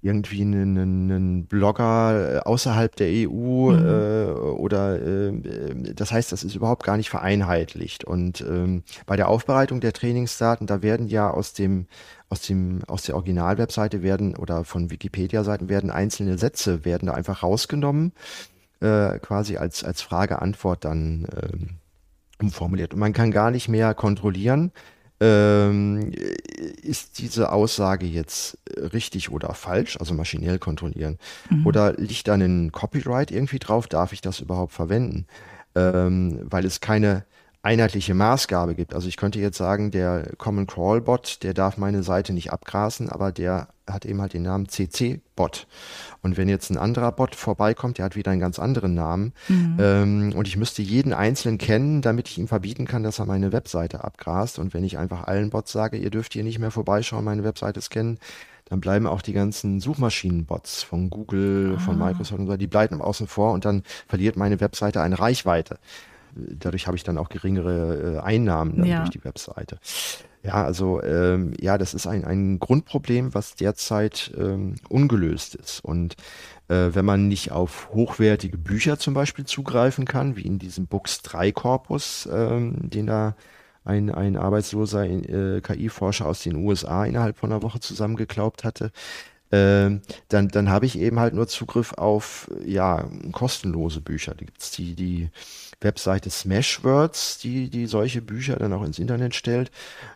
[0.00, 3.86] irgendwie einen, einen Blogger äh, außerhalb der EU mhm.
[3.86, 5.32] äh, oder äh,
[5.94, 8.04] das heißt, das ist überhaupt gar nicht vereinheitlicht.
[8.04, 11.86] Und ähm, bei der Aufbereitung der Trainingsdaten, da werden ja aus dem
[12.28, 17.42] aus dem aus der Originalwebseite werden oder von Wikipedia-Seiten werden einzelne Sätze werden da einfach
[17.42, 18.12] rausgenommen,
[18.80, 21.68] äh, quasi als als Frage-Antwort dann ähm,
[22.40, 22.94] umformuliert.
[22.94, 24.70] Und man kann gar nicht mehr kontrollieren,
[25.20, 26.12] ähm,
[26.82, 31.18] ist diese Aussage jetzt richtig oder falsch, also maschinell kontrollieren?
[31.50, 31.66] Mhm.
[31.66, 33.86] Oder liegt da ein Copyright irgendwie drauf?
[33.86, 35.26] Darf ich das überhaupt verwenden?
[35.74, 37.24] Ähm, weil es keine
[37.62, 38.94] einheitliche Maßgabe gibt.
[38.94, 43.08] Also ich könnte jetzt sagen, der Common Crawl Bot, der darf meine Seite nicht abgrasen,
[43.08, 45.66] aber der hat eben halt den Namen CC Bot.
[46.22, 49.32] Und wenn jetzt ein anderer Bot vorbeikommt, der hat wieder einen ganz anderen Namen.
[49.48, 49.76] Mhm.
[49.80, 53.50] Ähm, und ich müsste jeden einzelnen kennen, damit ich ihm verbieten kann, dass er meine
[53.50, 54.58] Webseite abgrast.
[54.58, 57.80] Und wenn ich einfach allen Bots sage, ihr dürft hier nicht mehr vorbeischauen, meine Webseite
[57.80, 58.18] scannen,
[58.66, 61.80] dann bleiben auch die ganzen Suchmaschinenbots von Google, ah.
[61.80, 65.78] von Microsoft und so, die bleiben außen vor und dann verliert meine Webseite eine Reichweite
[66.58, 68.98] dadurch habe ich dann auch geringere äh, Einnahmen ja.
[68.98, 69.78] durch die Webseite.
[70.42, 75.84] Ja, also ähm, ja, das ist ein, ein Grundproblem, was derzeit ähm, ungelöst ist.
[75.84, 76.14] Und
[76.68, 81.22] äh, wenn man nicht auf hochwertige Bücher zum Beispiel zugreifen kann, wie in diesem Books
[81.22, 83.34] 3 Korpus, ähm, den da
[83.84, 88.92] ein, ein arbeitsloser äh, KI-Forscher aus den USA innerhalb von einer Woche zusammengeklaubt hatte,
[89.50, 89.90] äh,
[90.28, 94.34] dann, dann habe ich eben halt nur Zugriff auf ja kostenlose Bücher.
[94.34, 95.30] Da gibt's die, die
[95.80, 99.70] Webseite Smashwords, die, die solche Bücher dann auch ins Internet stellt,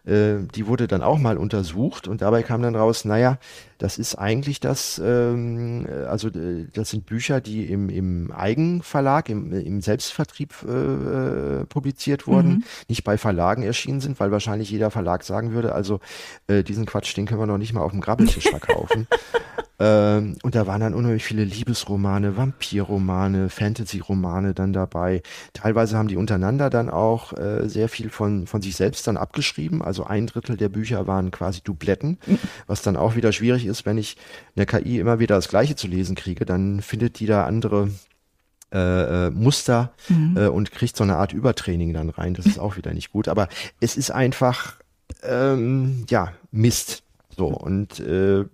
[0.05, 3.39] äh, die wurde dann auch mal untersucht und dabei kam dann raus, naja,
[3.79, 9.53] das ist eigentlich das, ähm, also äh, das sind Bücher, die im, im Eigenverlag, im,
[9.53, 12.65] im Selbstvertrieb äh, äh, publiziert wurden, mhm.
[12.89, 16.01] nicht bei Verlagen erschienen sind, weil wahrscheinlich jeder Verlag sagen würde, also
[16.49, 19.07] äh, diesen Quatsch, den können wir noch nicht mal auf dem Grabbeltisch verkaufen.
[19.83, 25.23] Ähm, und da waren dann unheimlich viele Liebesromane, Vampirromane, Fantasy-Romane dann dabei.
[25.55, 29.83] Teilweise haben die untereinander dann auch äh, sehr viel von, von sich selbst dann abgeschrieben.
[29.83, 32.19] Also ein Drittel der Bücher waren quasi Dubletten,
[32.69, 34.17] was dann auch wieder schwierig ist, wenn ich
[34.55, 37.91] eine KI immer wieder das Gleiche zu lesen kriege, dann findet die da andere
[38.73, 40.37] äh, äh, Muster mhm.
[40.37, 42.35] äh, und kriegt so eine Art Übertraining dann rein.
[42.35, 43.27] Das ist auch wieder nicht gut.
[43.27, 43.49] Aber
[43.81, 44.77] es ist einfach
[45.25, 47.03] ähm, ja Mist.
[47.37, 48.45] So und äh,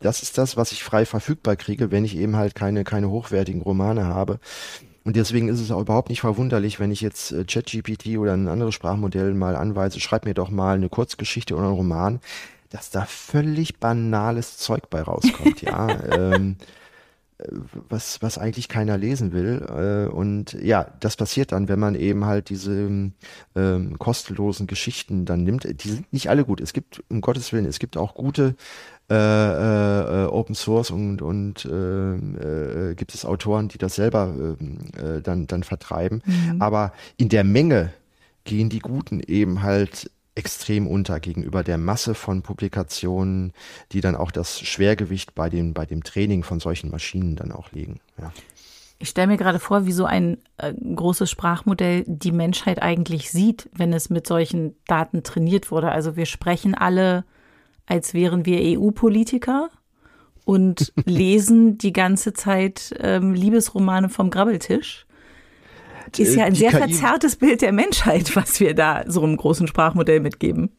[0.00, 3.62] das ist das, was ich frei verfügbar kriege, wenn ich eben halt keine, keine hochwertigen
[3.62, 4.38] Romane habe.
[5.04, 8.48] Und deswegen ist es auch überhaupt nicht verwunderlich, wenn ich jetzt äh, ChatGPT oder ein
[8.48, 12.20] anderes Sprachmodell mal anweise, schreib mir doch mal eine Kurzgeschichte oder einen Roman,
[12.70, 15.88] dass da völlig banales Zeug bei rauskommt, ja.
[16.12, 16.56] ähm,
[17.88, 19.64] was, was eigentlich keiner lesen will.
[19.68, 23.12] Äh, und ja, das passiert dann, wenn man eben halt diese
[23.54, 25.66] ähm, kostenlosen Geschichten dann nimmt.
[25.82, 26.60] Die sind nicht alle gut.
[26.60, 28.54] Es gibt, um Gottes Willen, es gibt auch gute
[29.10, 34.78] äh, äh, Open Source und, und äh, äh, gibt es Autoren, die das selber ähm,
[34.96, 36.22] äh, dann, dann vertreiben.
[36.24, 36.62] Mhm.
[36.62, 37.92] Aber in der Menge
[38.44, 43.52] gehen die Guten eben halt extrem unter gegenüber der Masse von Publikationen,
[43.92, 47.72] die dann auch das Schwergewicht bei dem, bei dem Training von solchen Maschinen dann auch
[47.72, 48.00] legen.
[48.18, 48.32] Ja.
[48.98, 53.68] Ich stelle mir gerade vor, wie so ein äh, großes Sprachmodell die Menschheit eigentlich sieht,
[53.74, 55.90] wenn es mit solchen Daten trainiert wurde.
[55.90, 57.24] Also wir sprechen alle,
[57.84, 59.70] als wären wir EU-Politiker
[60.44, 65.06] und lesen die ganze Zeit ähm, Liebesromane vom Grabbeltisch
[66.18, 69.66] ist ja ein sehr KI verzerrtes Bild der Menschheit, was wir da so einem großen
[69.66, 70.70] Sprachmodell mitgeben.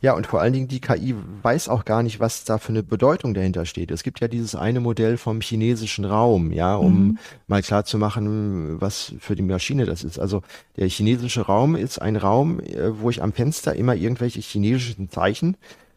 [0.00, 2.82] Ja, und vor allen Dingen die KI weiß auch gar nicht, was da für eine
[2.82, 3.90] Bedeutung dahinter steht.
[3.90, 7.18] Es gibt ja dieses eine Modell vom chinesischen Raum, ja, um mhm.
[7.46, 10.18] mal klar zu machen, was für die Maschine das ist.
[10.18, 10.42] Also
[10.76, 15.56] der chinesische Raum ist ein Raum, äh, wo ich am Fenster immer irgendwelche chinesischen Zeichen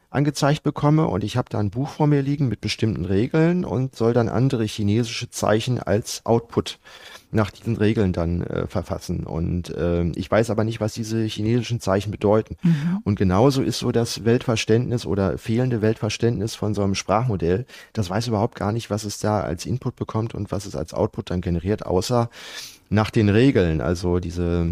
[0.10, 3.96] angezeigt bekomme und ich habe da ein Buch vor mir liegen mit bestimmten Regeln und
[3.96, 6.80] soll dann andere chinesische Zeichen als Output
[7.32, 9.26] nach diesen Regeln dann äh, verfassen.
[9.26, 12.58] Und äh, ich weiß aber nicht, was diese chinesischen Zeichen bedeuten.
[12.64, 13.02] Mhm.
[13.04, 17.68] Und genauso ist so das Weltverständnis oder fehlende Weltverständnis von so einem Sprachmodell.
[17.94, 20.96] Das weiß überhaupt gar nicht, was es da als Input bekommt und was es als
[20.96, 22.32] Output dann generiert, außer
[22.90, 23.80] nach den Regeln.
[23.80, 24.66] Also diese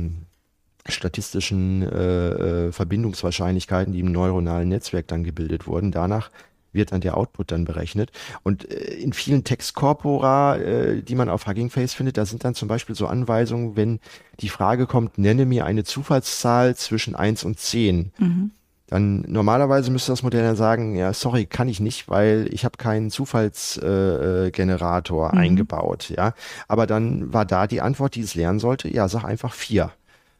[0.89, 5.91] statistischen äh, äh Verbindungswahrscheinlichkeiten, die im neuronalen Netzwerk dann gebildet wurden.
[5.91, 6.31] Danach
[6.73, 8.11] wird dann der Output dann berechnet.
[8.43, 12.55] Und äh, in vielen Textkorpora, äh, die man auf Hugging Face findet, da sind dann
[12.55, 13.99] zum Beispiel so Anweisungen, wenn
[14.39, 18.13] die Frage kommt, nenne mir eine Zufallszahl zwischen eins und zehn.
[18.17, 18.51] Mhm.
[18.89, 22.77] Dann normalerweise müsste das Modell dann sagen, ja, sorry, kann ich nicht, weil ich habe
[22.77, 25.41] keinen Zufallsgenerator äh, mhm.
[25.41, 26.33] eingebaut, ja.
[26.69, 29.91] Aber dann war da die Antwort, die es lernen sollte, ja, sag einfach vier.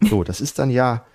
[0.02, 1.06] So, das ist dann ja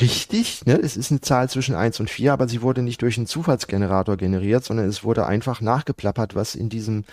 [0.00, 0.66] richtig.
[0.66, 0.74] Ne?
[0.74, 4.16] Es ist eine Zahl zwischen eins und vier, aber sie wurde nicht durch einen Zufallsgenerator
[4.16, 7.04] generiert, sondern es wurde einfach nachgeplappert, was in diesem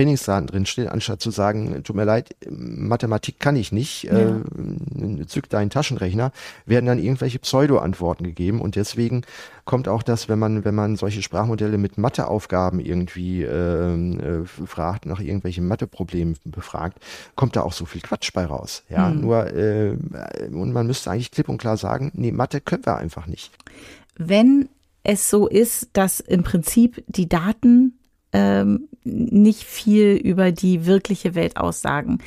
[0.00, 4.18] Trainingsdaten drinsteht, anstatt zu sagen, tut mir leid, Mathematik kann ich nicht, ja.
[4.18, 6.32] äh, zück deinen Taschenrechner,
[6.64, 9.24] werden dann irgendwelche Pseudo-Antworten gegeben und deswegen
[9.66, 15.04] kommt auch das, wenn man, wenn man solche Sprachmodelle mit Matheaufgaben irgendwie äh, äh, fragt,
[15.04, 16.98] nach irgendwelchen Matheproblemen befragt,
[17.36, 18.84] kommt da auch so viel Quatsch bei raus.
[18.88, 19.20] Ja, hm.
[19.20, 19.96] nur äh,
[20.50, 23.52] und man müsste eigentlich klipp und klar sagen, nee, Mathe können wir einfach nicht.
[24.16, 24.70] Wenn
[25.02, 27.99] es so ist, dass im Prinzip die Daten
[28.32, 32.18] ähm, nicht viel über die wirkliche Welt aussagen.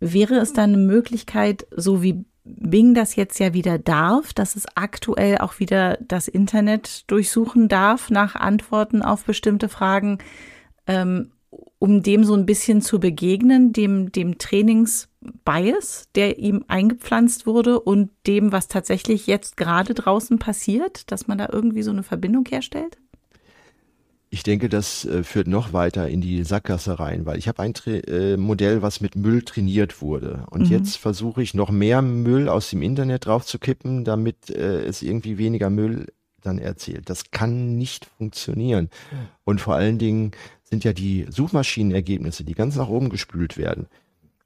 [0.00, 4.66] Wäre es dann eine Möglichkeit, so wie Bing das jetzt ja wieder darf, dass es
[4.74, 10.18] aktuell auch wieder das Internet durchsuchen darf nach Antworten auf bestimmte Fragen,
[10.88, 11.30] ähm,
[11.78, 18.10] um dem so ein bisschen zu begegnen, dem, dem Trainingsbias, der ihm eingepflanzt wurde und
[18.26, 22.98] dem, was tatsächlich jetzt gerade draußen passiert, dass man da irgendwie so eine Verbindung herstellt?
[24.34, 27.74] Ich denke, das äh, führt noch weiter in die Sackgasse rein, weil ich habe ein
[27.74, 30.46] Tra äh, Modell, was mit Müll trainiert wurde.
[30.48, 30.72] Und mhm.
[30.72, 35.68] jetzt versuche ich noch mehr Müll aus dem Internet draufzukippen, damit äh, es irgendwie weniger
[35.68, 36.06] Müll
[36.40, 37.10] dann erzählt.
[37.10, 38.88] Das kann nicht funktionieren.
[39.44, 40.30] Und vor allen Dingen
[40.64, 43.86] sind ja die Suchmaschinenergebnisse, die ganz nach oben gespült werden.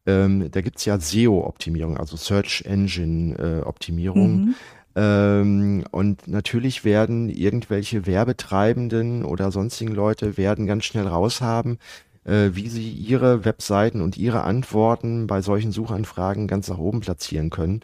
[0.05, 4.47] Ähm, da gibt's ja SEO-Optimierung, also Search Engine-Optimierung.
[4.47, 4.55] Mhm.
[4.97, 11.79] Ähm, und natürlich werden irgendwelche Werbetreibenden oder sonstigen Leute werden ganz schnell raushaben,
[12.25, 17.51] äh, wie sie ihre Webseiten und ihre Antworten bei solchen Suchanfragen ganz nach oben platzieren
[17.51, 17.83] können.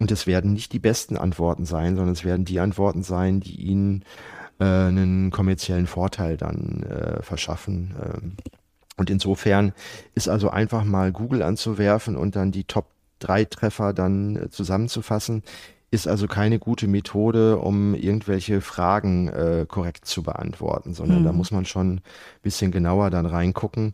[0.00, 3.54] Und es werden nicht die besten Antworten sein, sondern es werden die Antworten sein, die
[3.54, 4.04] ihnen
[4.58, 7.94] äh, einen kommerziellen Vorteil dann äh, verschaffen.
[8.02, 8.36] Ähm.
[8.96, 9.72] Und insofern
[10.16, 12.86] ist also einfach mal Google anzuwerfen und dann die Top
[13.20, 15.44] drei Treffer dann äh, zusammenzufassen,
[15.90, 21.24] ist also keine gute Methode, um irgendwelche Fragen äh, korrekt zu beantworten, sondern mhm.
[21.24, 22.00] da muss man schon ein
[22.42, 23.92] bisschen genauer dann reingucken.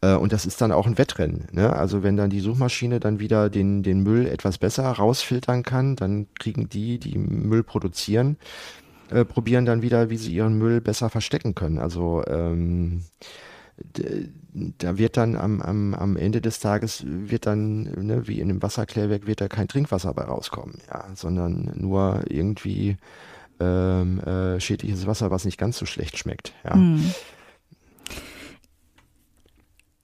[0.00, 1.46] Äh, und das ist dann auch ein Wettrennen.
[1.52, 1.72] Ne?
[1.72, 6.26] Also wenn dann die Suchmaschine dann wieder den, den Müll etwas besser rausfiltern kann, dann
[6.38, 8.38] kriegen die, die Müll produzieren,
[9.10, 11.78] äh, probieren dann wieder, wie sie ihren Müll besser verstecken können.
[11.78, 13.04] Also ähm,
[13.78, 18.62] da wird dann am, am, am Ende des Tages wird dann, ne, wie in einem
[18.62, 22.96] Wasserklärwerk, wird da kein Trinkwasser bei rauskommen, ja, sondern nur irgendwie
[23.60, 26.54] ähm, äh, schädliches Wasser, was nicht ganz so schlecht schmeckt.
[26.64, 26.74] Ja.
[26.74, 27.12] Hm.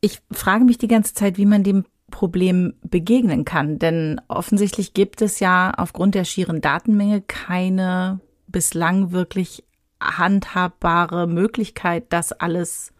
[0.00, 5.22] Ich frage mich die ganze Zeit, wie man dem Problem begegnen kann, denn offensichtlich gibt
[5.22, 9.64] es ja aufgrund der schieren Datenmenge keine bislang wirklich
[10.00, 12.92] handhabbare Möglichkeit, das alles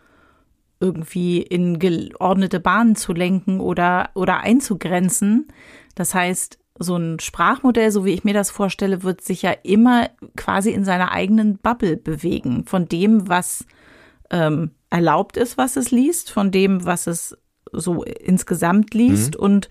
[0.82, 5.46] irgendwie in geordnete Bahnen zu lenken oder, oder einzugrenzen.
[5.94, 10.10] Das heißt, so ein Sprachmodell, so wie ich mir das vorstelle, wird sich ja immer
[10.36, 12.64] quasi in seiner eigenen Bubble bewegen.
[12.66, 13.64] Von dem, was
[14.30, 17.38] ähm, erlaubt ist, was es liest, von dem, was es
[17.70, 19.40] so insgesamt liest mhm.
[19.40, 19.68] und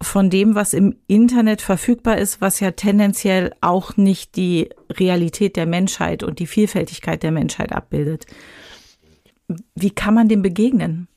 [0.00, 5.66] von dem, was im Internet verfügbar ist, was ja tendenziell auch nicht die Realität der
[5.66, 8.26] Menschheit und die Vielfältigkeit der Menschheit abbildet.
[9.74, 11.08] Wie kann man dem begegnen?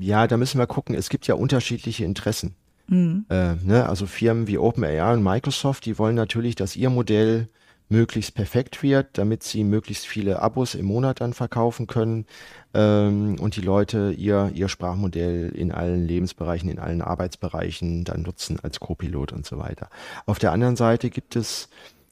[0.00, 0.94] Ja, da müssen wir gucken.
[0.94, 2.54] Es gibt ja unterschiedliche Interessen.
[2.88, 3.26] Mhm.
[3.28, 3.88] Äh, ne?
[3.88, 7.48] Also Firmen wie OpenAI und Microsoft, die wollen natürlich, dass ihr Modell
[7.88, 12.26] möglichst perfekt wird, damit sie möglichst viele Abos im Monat dann verkaufen können
[12.74, 18.58] ähm, und die Leute ihr, ihr Sprachmodell in allen Lebensbereichen, in allen Arbeitsbereichen dann nutzen
[18.60, 19.88] als Co-Pilot und so weiter.
[20.26, 21.68] Auf der anderen Seite gibt es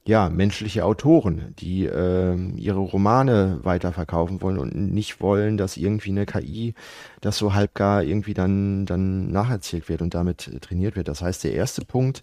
[0.06, 6.26] ja, menschliche Autoren, die äh, ihre Romane weiterverkaufen wollen und nicht wollen, dass irgendwie eine
[6.26, 6.74] KI
[7.22, 11.08] das so halbgar irgendwie dann, dann nacherzählt wird und damit trainiert wird.
[11.08, 12.22] Das heißt, der erste Punkt,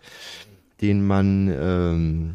[0.81, 2.33] den man ähm,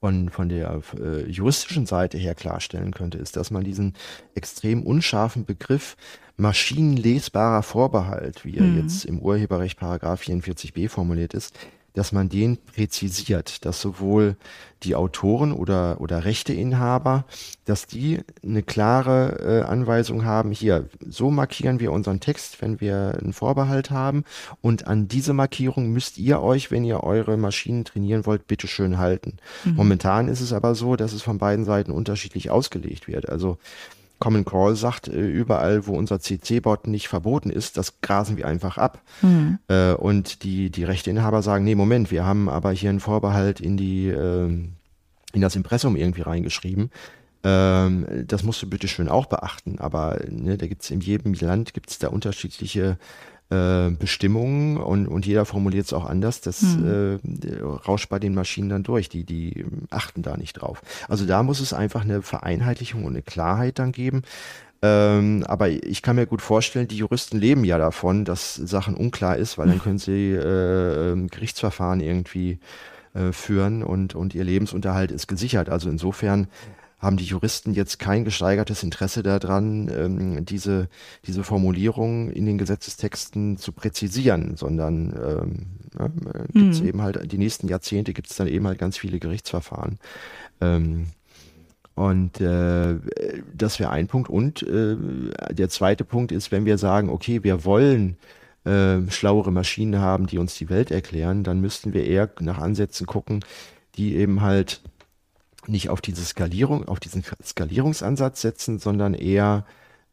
[0.00, 3.94] von, von der äh, juristischen Seite her klarstellen könnte, ist, dass man diesen
[4.34, 5.96] extrem unscharfen Begriff
[6.38, 8.82] maschinenlesbarer Vorbehalt, wie er mhm.
[8.82, 11.58] jetzt im Urheberrecht Paragraph 44b formuliert ist,
[11.98, 14.36] dass man den präzisiert, dass sowohl
[14.84, 17.24] die Autoren oder, oder Rechteinhaber,
[17.64, 23.18] dass die eine klare äh, Anweisung haben, hier, so markieren wir unseren Text, wenn wir
[23.20, 24.22] einen Vorbehalt haben
[24.60, 28.98] und an diese Markierung müsst ihr euch, wenn ihr eure Maschinen trainieren wollt, bitte schön
[28.98, 29.38] halten.
[29.64, 29.74] Mhm.
[29.74, 33.28] Momentan ist es aber so, dass es von beiden Seiten unterschiedlich ausgelegt wird.
[33.28, 33.58] Also
[34.18, 38.78] Common Crawl sagt, äh, überall, wo unser CC-Bot nicht verboten ist, das grasen wir einfach
[38.78, 39.02] ab.
[39.22, 39.58] Mhm.
[39.98, 44.08] Und die, die Rechteinhaber sagen, nee, Moment, wir haben aber hier einen Vorbehalt in die,
[44.08, 44.46] äh,
[45.32, 46.90] in das Impressum irgendwie reingeschrieben.
[47.44, 49.78] Ähm, das musst du bitte schön auch beachten.
[49.78, 52.98] Aber ne, da gibt's in jedem Land gibt's da unterschiedliche
[53.50, 56.40] äh, Bestimmungen und, und jeder formuliert es auch anders.
[56.40, 57.18] Das mhm.
[57.22, 59.08] äh, rauscht bei den Maschinen dann durch.
[59.08, 60.82] Die, die achten da nicht drauf.
[61.08, 64.22] Also da muss es einfach eine Vereinheitlichung und eine Klarheit dann geben.
[64.80, 69.36] Ähm, aber ich kann mir gut vorstellen, die Juristen leben ja davon, dass Sachen unklar
[69.36, 72.58] ist, weil dann können sie äh, ähm, Gerichtsverfahren irgendwie
[73.14, 75.68] äh, führen und, und ihr Lebensunterhalt ist gesichert.
[75.68, 76.46] Also insofern
[76.98, 80.88] haben die Juristen jetzt kein gesteigertes Interesse daran, ähm, diese,
[81.26, 85.66] diese Formulierung in den Gesetzestexten zu präzisieren, sondern ähm,
[85.98, 86.08] ja,
[86.52, 86.88] gibt's mhm.
[86.88, 89.98] eben halt, die nächsten Jahrzehnte gibt es dann eben halt ganz viele Gerichtsverfahren.
[90.60, 91.06] Ähm,
[91.94, 92.96] und äh,
[93.54, 94.28] das wäre ein Punkt.
[94.28, 94.96] Und äh,
[95.50, 98.16] der zweite Punkt ist, wenn wir sagen, okay, wir wollen
[98.64, 103.06] äh, schlauere Maschinen haben, die uns die Welt erklären, dann müssten wir eher nach Ansätzen
[103.06, 103.44] gucken,
[103.96, 104.80] die eben halt
[105.68, 109.64] nicht auf diese Skalierung, auf diesen Skalierungsansatz setzen, sondern eher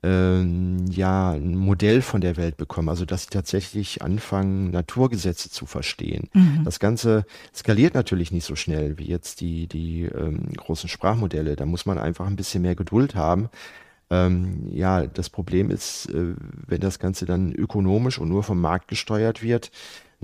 [0.03, 5.65] ähm, ja ein Modell von der Welt bekommen, also dass sie tatsächlich anfangen, Naturgesetze zu
[5.65, 6.29] verstehen.
[6.33, 6.61] Mhm.
[6.63, 11.55] Das Ganze skaliert natürlich nicht so schnell wie jetzt die, die ähm, großen Sprachmodelle.
[11.55, 13.49] Da muss man einfach ein bisschen mehr Geduld haben.
[14.11, 16.35] Ähm, ja, das Problem ist, äh,
[16.67, 19.71] wenn das Ganze dann ökonomisch und nur vom Markt gesteuert wird,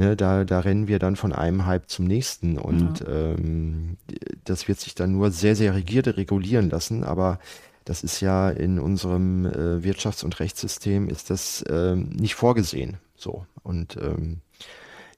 [0.02, 3.08] Ne, da, da rennen wir dann von einem Hype zum nächsten und ja.
[3.08, 3.98] ähm,
[4.44, 7.38] das wird sich dann nur sehr, sehr rigierte regulieren lassen, aber
[7.86, 12.98] das ist ja in unserem äh, Wirtschafts- und Rechtssystem ist das ähm, nicht vorgesehen.
[13.16, 14.42] So und ähm,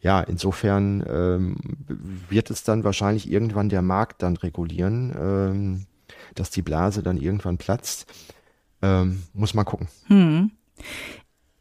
[0.02, 1.56] ja, insofern ähm,
[2.28, 5.86] wird es dann wahrscheinlich irgendwann der Markt dann regulieren, ähm,
[6.36, 8.06] dass die Blase dann irgendwann platzt.
[8.82, 9.88] Ähm, muss man gucken.
[10.08, 10.52] Hm.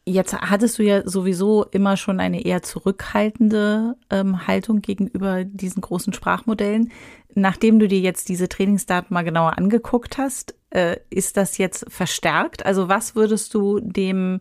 [0.05, 6.13] Jetzt hattest du ja sowieso immer schon eine eher zurückhaltende ähm, Haltung gegenüber diesen großen
[6.13, 6.91] Sprachmodellen.
[7.35, 12.67] Nachdem du dir jetzt diese Trainingsdaten mal genauer angeguckt hast, äh, ist das jetzt verstärkt?
[12.67, 14.41] Also was würdest du dem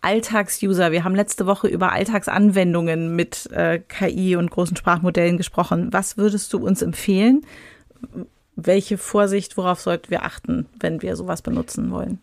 [0.00, 5.88] Alltagsuser, wir haben letzte Woche über Alltagsanwendungen mit äh, KI und großen Sprachmodellen gesprochen.
[5.92, 7.44] Was würdest du uns empfehlen?
[8.54, 12.20] Welche Vorsicht, worauf sollten wir achten, wenn wir sowas benutzen wollen?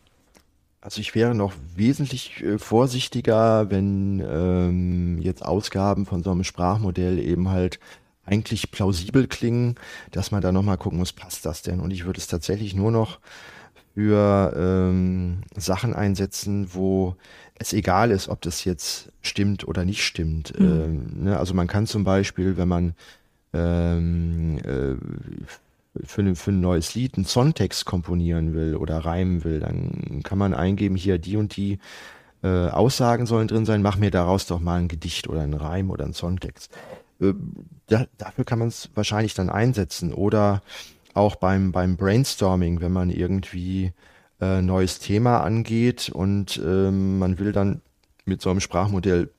[0.86, 7.18] Also ich wäre noch wesentlich äh, vorsichtiger, wenn ähm, jetzt Ausgaben von so einem Sprachmodell
[7.18, 7.80] eben halt
[8.24, 9.78] eigentlich plausibel klingen,
[10.12, 11.80] dass man da nochmal gucken muss, passt das denn?
[11.80, 13.18] Und ich würde es tatsächlich nur noch
[13.96, 17.16] für ähm, Sachen einsetzen, wo
[17.58, 20.54] es egal ist, ob das jetzt stimmt oder nicht stimmt.
[20.60, 20.66] Mhm.
[20.68, 21.40] Ähm, ne?
[21.40, 22.94] Also man kann zum Beispiel, wenn man
[23.54, 24.96] ähm, äh,
[26.04, 30.38] für, ein, für ein neues Lied einen Songtext komponieren will oder reimen will, dann kann
[30.38, 31.80] man eingeben, hier die und die
[32.44, 35.90] äh, Aussagen sollen drin sein, mach mir daraus doch mal ein Gedicht oder ein Reim
[35.90, 36.72] oder einen Songtext.
[37.20, 37.34] Äh,
[37.88, 40.62] da, dafür kann man es wahrscheinlich dann einsetzen oder
[41.14, 43.94] auch beim, beim Brainstorming, wenn man irgendwie
[44.42, 47.82] äh, neues Thema angeht und ähm, man will dann
[48.26, 49.30] mit so einem Sprachmodell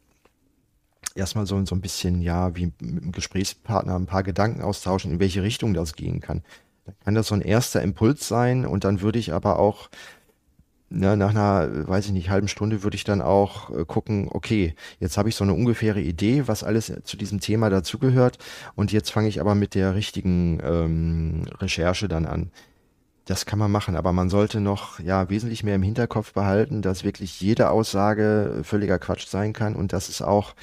[1.17, 5.21] erstmal so, so ein bisschen, ja, wie mit einem Gesprächspartner ein paar Gedanken austauschen, in
[5.21, 6.43] welche Richtung das gehen kann.
[6.85, 9.89] Da kann das so ein erster Impuls sein und dann würde ich aber auch
[10.89, 14.75] na, nach einer, weiß ich nicht, halben Stunde würde ich dann auch äh, gucken, okay,
[15.01, 18.39] jetzt habe ich so eine ungefähre Idee, was alles zu diesem Thema dazugehört
[18.77, 22.53] und jetzt fange ich aber mit der richtigen ähm, Recherche dann an.
[23.25, 27.03] Das kann man machen, aber man sollte noch ja wesentlich mehr im Hinterkopf behalten, dass
[27.03, 30.55] wirklich jede Aussage völliger Quatsch sein kann und dass es auch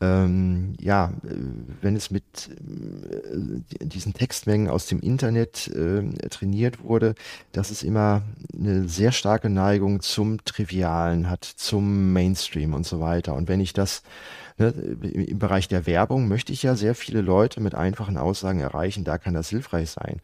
[0.00, 1.34] ähm, ja, äh,
[1.82, 7.14] wenn es mit äh, diesen Textmengen aus dem Internet äh, trainiert wurde,
[7.52, 8.22] dass es immer
[8.58, 13.34] eine sehr starke Neigung zum Trivialen hat, zum Mainstream und so weiter.
[13.34, 14.02] Und wenn ich das
[14.56, 19.04] ne, im Bereich der Werbung möchte ich ja sehr viele Leute mit einfachen Aussagen erreichen,
[19.04, 20.20] da kann das hilfreich sein.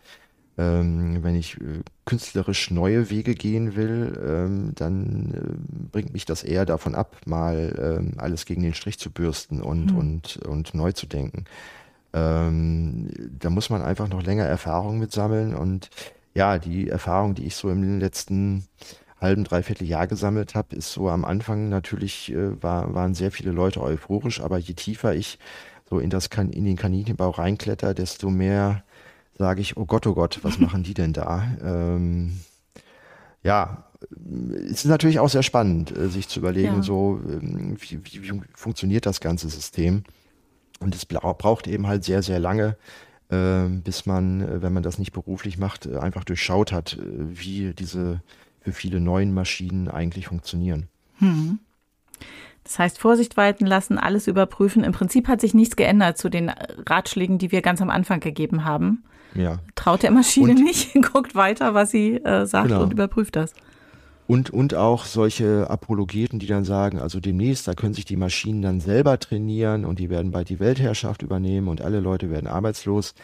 [0.59, 6.43] Ähm, wenn ich äh, künstlerisch neue Wege gehen will, ähm, dann äh, bringt mich das
[6.43, 9.99] eher davon ab, mal ähm, alles gegen den Strich zu bürsten und, mhm.
[9.99, 11.45] und, und neu zu denken.
[12.15, 15.91] Ähm, da muss man einfach noch länger Erfahrung mit sammeln und
[16.35, 18.67] ja, die Erfahrung, die ich so im letzten
[19.21, 23.51] halben, dreiviertel Jahr gesammelt habe, ist so am Anfang natürlich, äh, war, waren sehr viele
[23.51, 25.39] Leute euphorisch, aber je tiefer ich
[25.89, 28.83] so in, das, in den Kaninchenbau reinkletter, desto mehr
[29.39, 31.45] sage ich, oh Gott, oh Gott, was machen die denn da?
[31.63, 32.41] Ähm,
[33.43, 33.85] ja,
[34.71, 36.83] es ist natürlich auch sehr spannend, äh, sich zu überlegen, ja.
[36.83, 40.05] so ähm, wie, wie, wie, funktioniert das ganze System.
[40.81, 42.77] Und es braucht eben halt sehr, sehr lange,
[43.31, 47.73] äh, bis man, äh, wenn man das nicht beruflich macht, äh, einfach durchschaut hat, wie
[47.73, 48.21] diese
[48.61, 50.89] für viele neuen Maschinen eigentlich funktionieren.
[51.19, 51.61] Hm.
[52.65, 54.83] Das heißt, Vorsicht walten lassen, alles überprüfen.
[54.83, 58.65] Im Prinzip hat sich nichts geändert zu den Ratschlägen, die wir ganz am Anfang gegeben
[58.65, 59.05] haben.
[59.39, 59.59] Ja.
[59.75, 62.83] Traut der Maschine und, nicht, guckt weiter, was sie äh, sagt genau.
[62.83, 63.53] und überprüft das.
[64.27, 68.61] Und, und auch solche Apologeten, die dann sagen, also demnächst, da können sich die Maschinen
[68.61, 73.15] dann selber trainieren und die werden bald die Weltherrschaft übernehmen und alle Leute werden arbeitslos.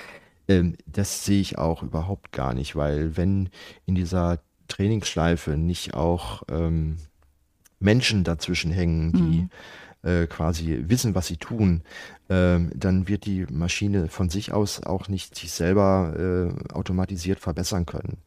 [0.46, 3.48] Ähm, das sehe ich auch überhaupt gar nicht, weil wenn
[3.84, 4.38] in dieser
[4.68, 6.98] Trainingsschleife nicht auch ähm,
[7.80, 9.50] Menschen dazwischen hängen, die mhm
[10.02, 11.82] äh, quasi wissen, was sie tun,
[12.28, 17.86] ähm, dann wird die Maschine von sich aus auch nicht sich selber äh, automatisiert verbessern
[17.86, 18.18] können.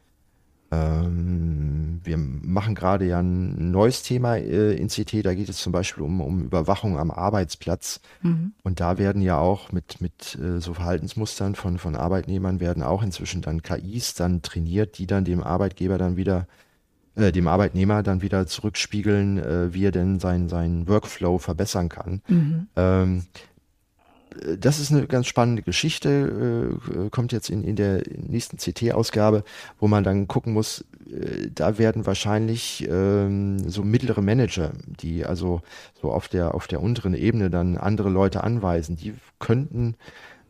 [0.72, 5.72] Ähm, wir machen gerade ja ein neues Thema äh, in CT, da geht es zum
[5.72, 8.02] Beispiel um, um Überwachung am Arbeitsplatz.
[8.22, 8.54] Mhm.
[8.64, 13.04] Und da werden ja auch mit, mit äh, so Verhaltensmustern von, von Arbeitnehmern werden auch
[13.04, 16.48] inzwischen dann KIs dann trainiert, die dann dem Arbeitgeber dann wieder
[17.16, 22.22] äh, dem Arbeitnehmer dann wieder zurückspiegeln, äh, wie er denn seinen sein Workflow verbessern kann.
[22.28, 22.68] Mhm.
[22.76, 23.24] Ähm,
[24.60, 29.44] das ist eine ganz spannende Geschichte, äh, kommt jetzt in, in der nächsten CT-Ausgabe,
[29.80, 35.62] wo man dann gucken muss, äh, da werden wahrscheinlich ähm, so mittlere Manager, die also
[36.02, 39.96] so auf der, auf der unteren Ebene dann andere Leute anweisen, die könnten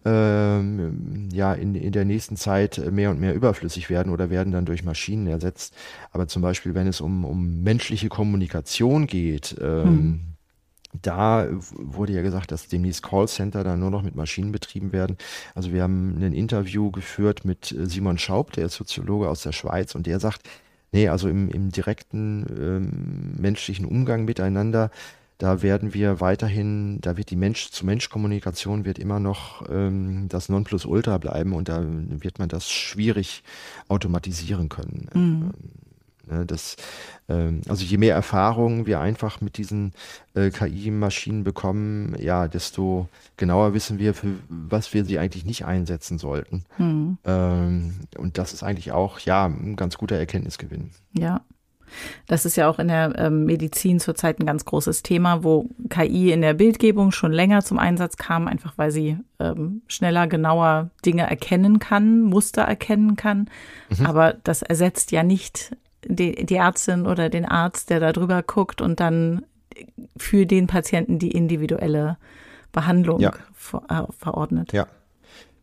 [0.05, 4.65] ähm, ja in, in der nächsten Zeit mehr und mehr überflüssig werden oder werden dann
[4.65, 5.73] durch Maschinen ersetzt.
[6.11, 10.21] Aber zum Beispiel, wenn es um, um menschliche Kommunikation geht, ähm, hm.
[11.01, 15.17] Da wurde ja gesagt, dass demnächst Callcenter dann nur noch mit Maschinen betrieben werden.
[15.53, 19.95] Also wir haben ein Interview geführt mit Simon Schaub, der ist Soziologe aus der Schweiz,
[19.95, 20.47] und der sagt,
[20.91, 24.91] nee, also im, im direkten ähm, menschlichen Umgang miteinander
[25.37, 31.53] da werden wir weiterhin, da wird die Mensch-zu-Mensch-Kommunikation wird immer noch ähm, das Nonplusultra bleiben
[31.53, 33.43] und da wird man das schwierig
[33.89, 35.09] automatisieren können.
[35.13, 35.19] Mhm.
[35.19, 35.53] Ähm,
[36.37, 36.77] ne, das,
[37.27, 39.91] ähm, also je mehr Erfahrung wir einfach mit diesen
[40.35, 46.17] äh, KI-Maschinen bekommen, ja, desto genauer wissen wir, für was wir sie eigentlich nicht einsetzen
[46.17, 46.63] sollten.
[46.77, 47.17] Mhm.
[47.25, 50.91] Ähm, und das ist eigentlich auch ja ein ganz guter Erkenntnisgewinn.
[51.11, 51.41] Ja.
[52.27, 56.31] Das ist ja auch in der ähm, Medizin zurzeit ein ganz großes Thema, wo KI
[56.31, 61.29] in der Bildgebung schon länger zum Einsatz kam, einfach weil sie ähm, schneller, genauer Dinge
[61.29, 63.49] erkennen kann, Muster erkennen kann.
[63.97, 64.05] Mhm.
[64.05, 65.75] Aber das ersetzt ja nicht
[66.05, 69.43] die, die Ärztin oder den Arzt, der da drüber guckt und dann
[70.17, 72.17] für den Patienten die individuelle
[72.71, 73.33] Behandlung ja.
[73.53, 74.73] ver, äh, verordnet.
[74.73, 74.87] Ja.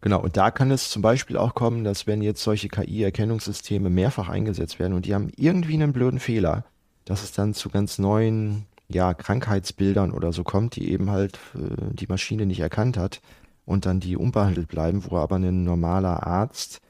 [0.03, 4.29] Genau, und da kann es zum Beispiel auch kommen, dass wenn jetzt solche KI-Erkennungssysteme mehrfach
[4.29, 6.65] eingesetzt werden und die haben irgendwie einen blöden Fehler,
[7.05, 11.95] dass es dann zu ganz neuen ja, Krankheitsbildern oder so kommt, die eben halt äh,
[11.95, 13.23] die Maschine nicht erkannt hat
[13.65, 16.81] und dann die unbehandelt bleiben, wo aber ein normaler Arzt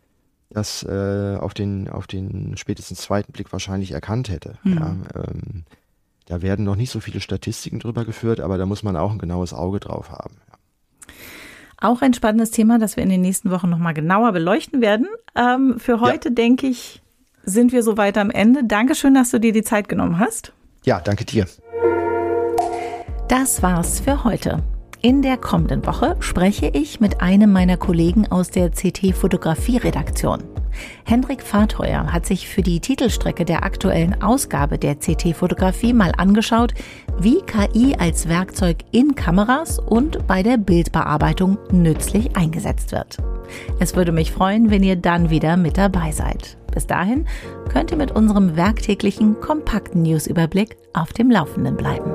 [0.48, 4.58] das äh, auf, den, auf den spätestens zweiten Blick wahrscheinlich erkannt hätte.
[4.64, 4.74] Mhm.
[4.74, 5.64] Ja, ähm,
[6.26, 9.18] da werden noch nicht so viele Statistiken drüber geführt, aber da muss man auch ein
[9.18, 10.36] genaues Auge drauf haben.
[11.83, 15.09] Auch ein spannendes Thema, das wir in den nächsten Wochen nochmal genauer beleuchten werden.
[15.35, 16.35] Ähm, für heute, ja.
[16.35, 17.03] denke ich,
[17.43, 18.62] sind wir soweit am Ende.
[18.62, 20.53] Dankeschön, dass du dir die Zeit genommen hast.
[20.85, 21.47] Ja, danke dir.
[23.28, 24.62] Das war's für heute.
[25.01, 30.51] In der kommenden Woche spreche ich mit einem meiner Kollegen aus der CT Fotografie Redaktion.
[31.05, 36.75] Hendrik Fahrteuer hat sich für die Titelstrecke der aktuellen Ausgabe der CT Fotografie mal angeschaut,
[37.18, 43.18] wie KI als Werkzeug in Kameras und bei der Bildbearbeitung nützlich eingesetzt wird.
[43.79, 46.57] Es würde mich freuen, wenn ihr dann wieder mit dabei seid.
[46.73, 47.27] Bis dahin
[47.68, 52.11] könnt ihr mit unserem werktäglichen kompakten Newsüberblick auf dem Laufenden bleiben.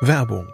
[0.00, 0.48] Werbung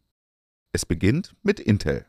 [0.74, 2.06] Es beginnt mit Intel.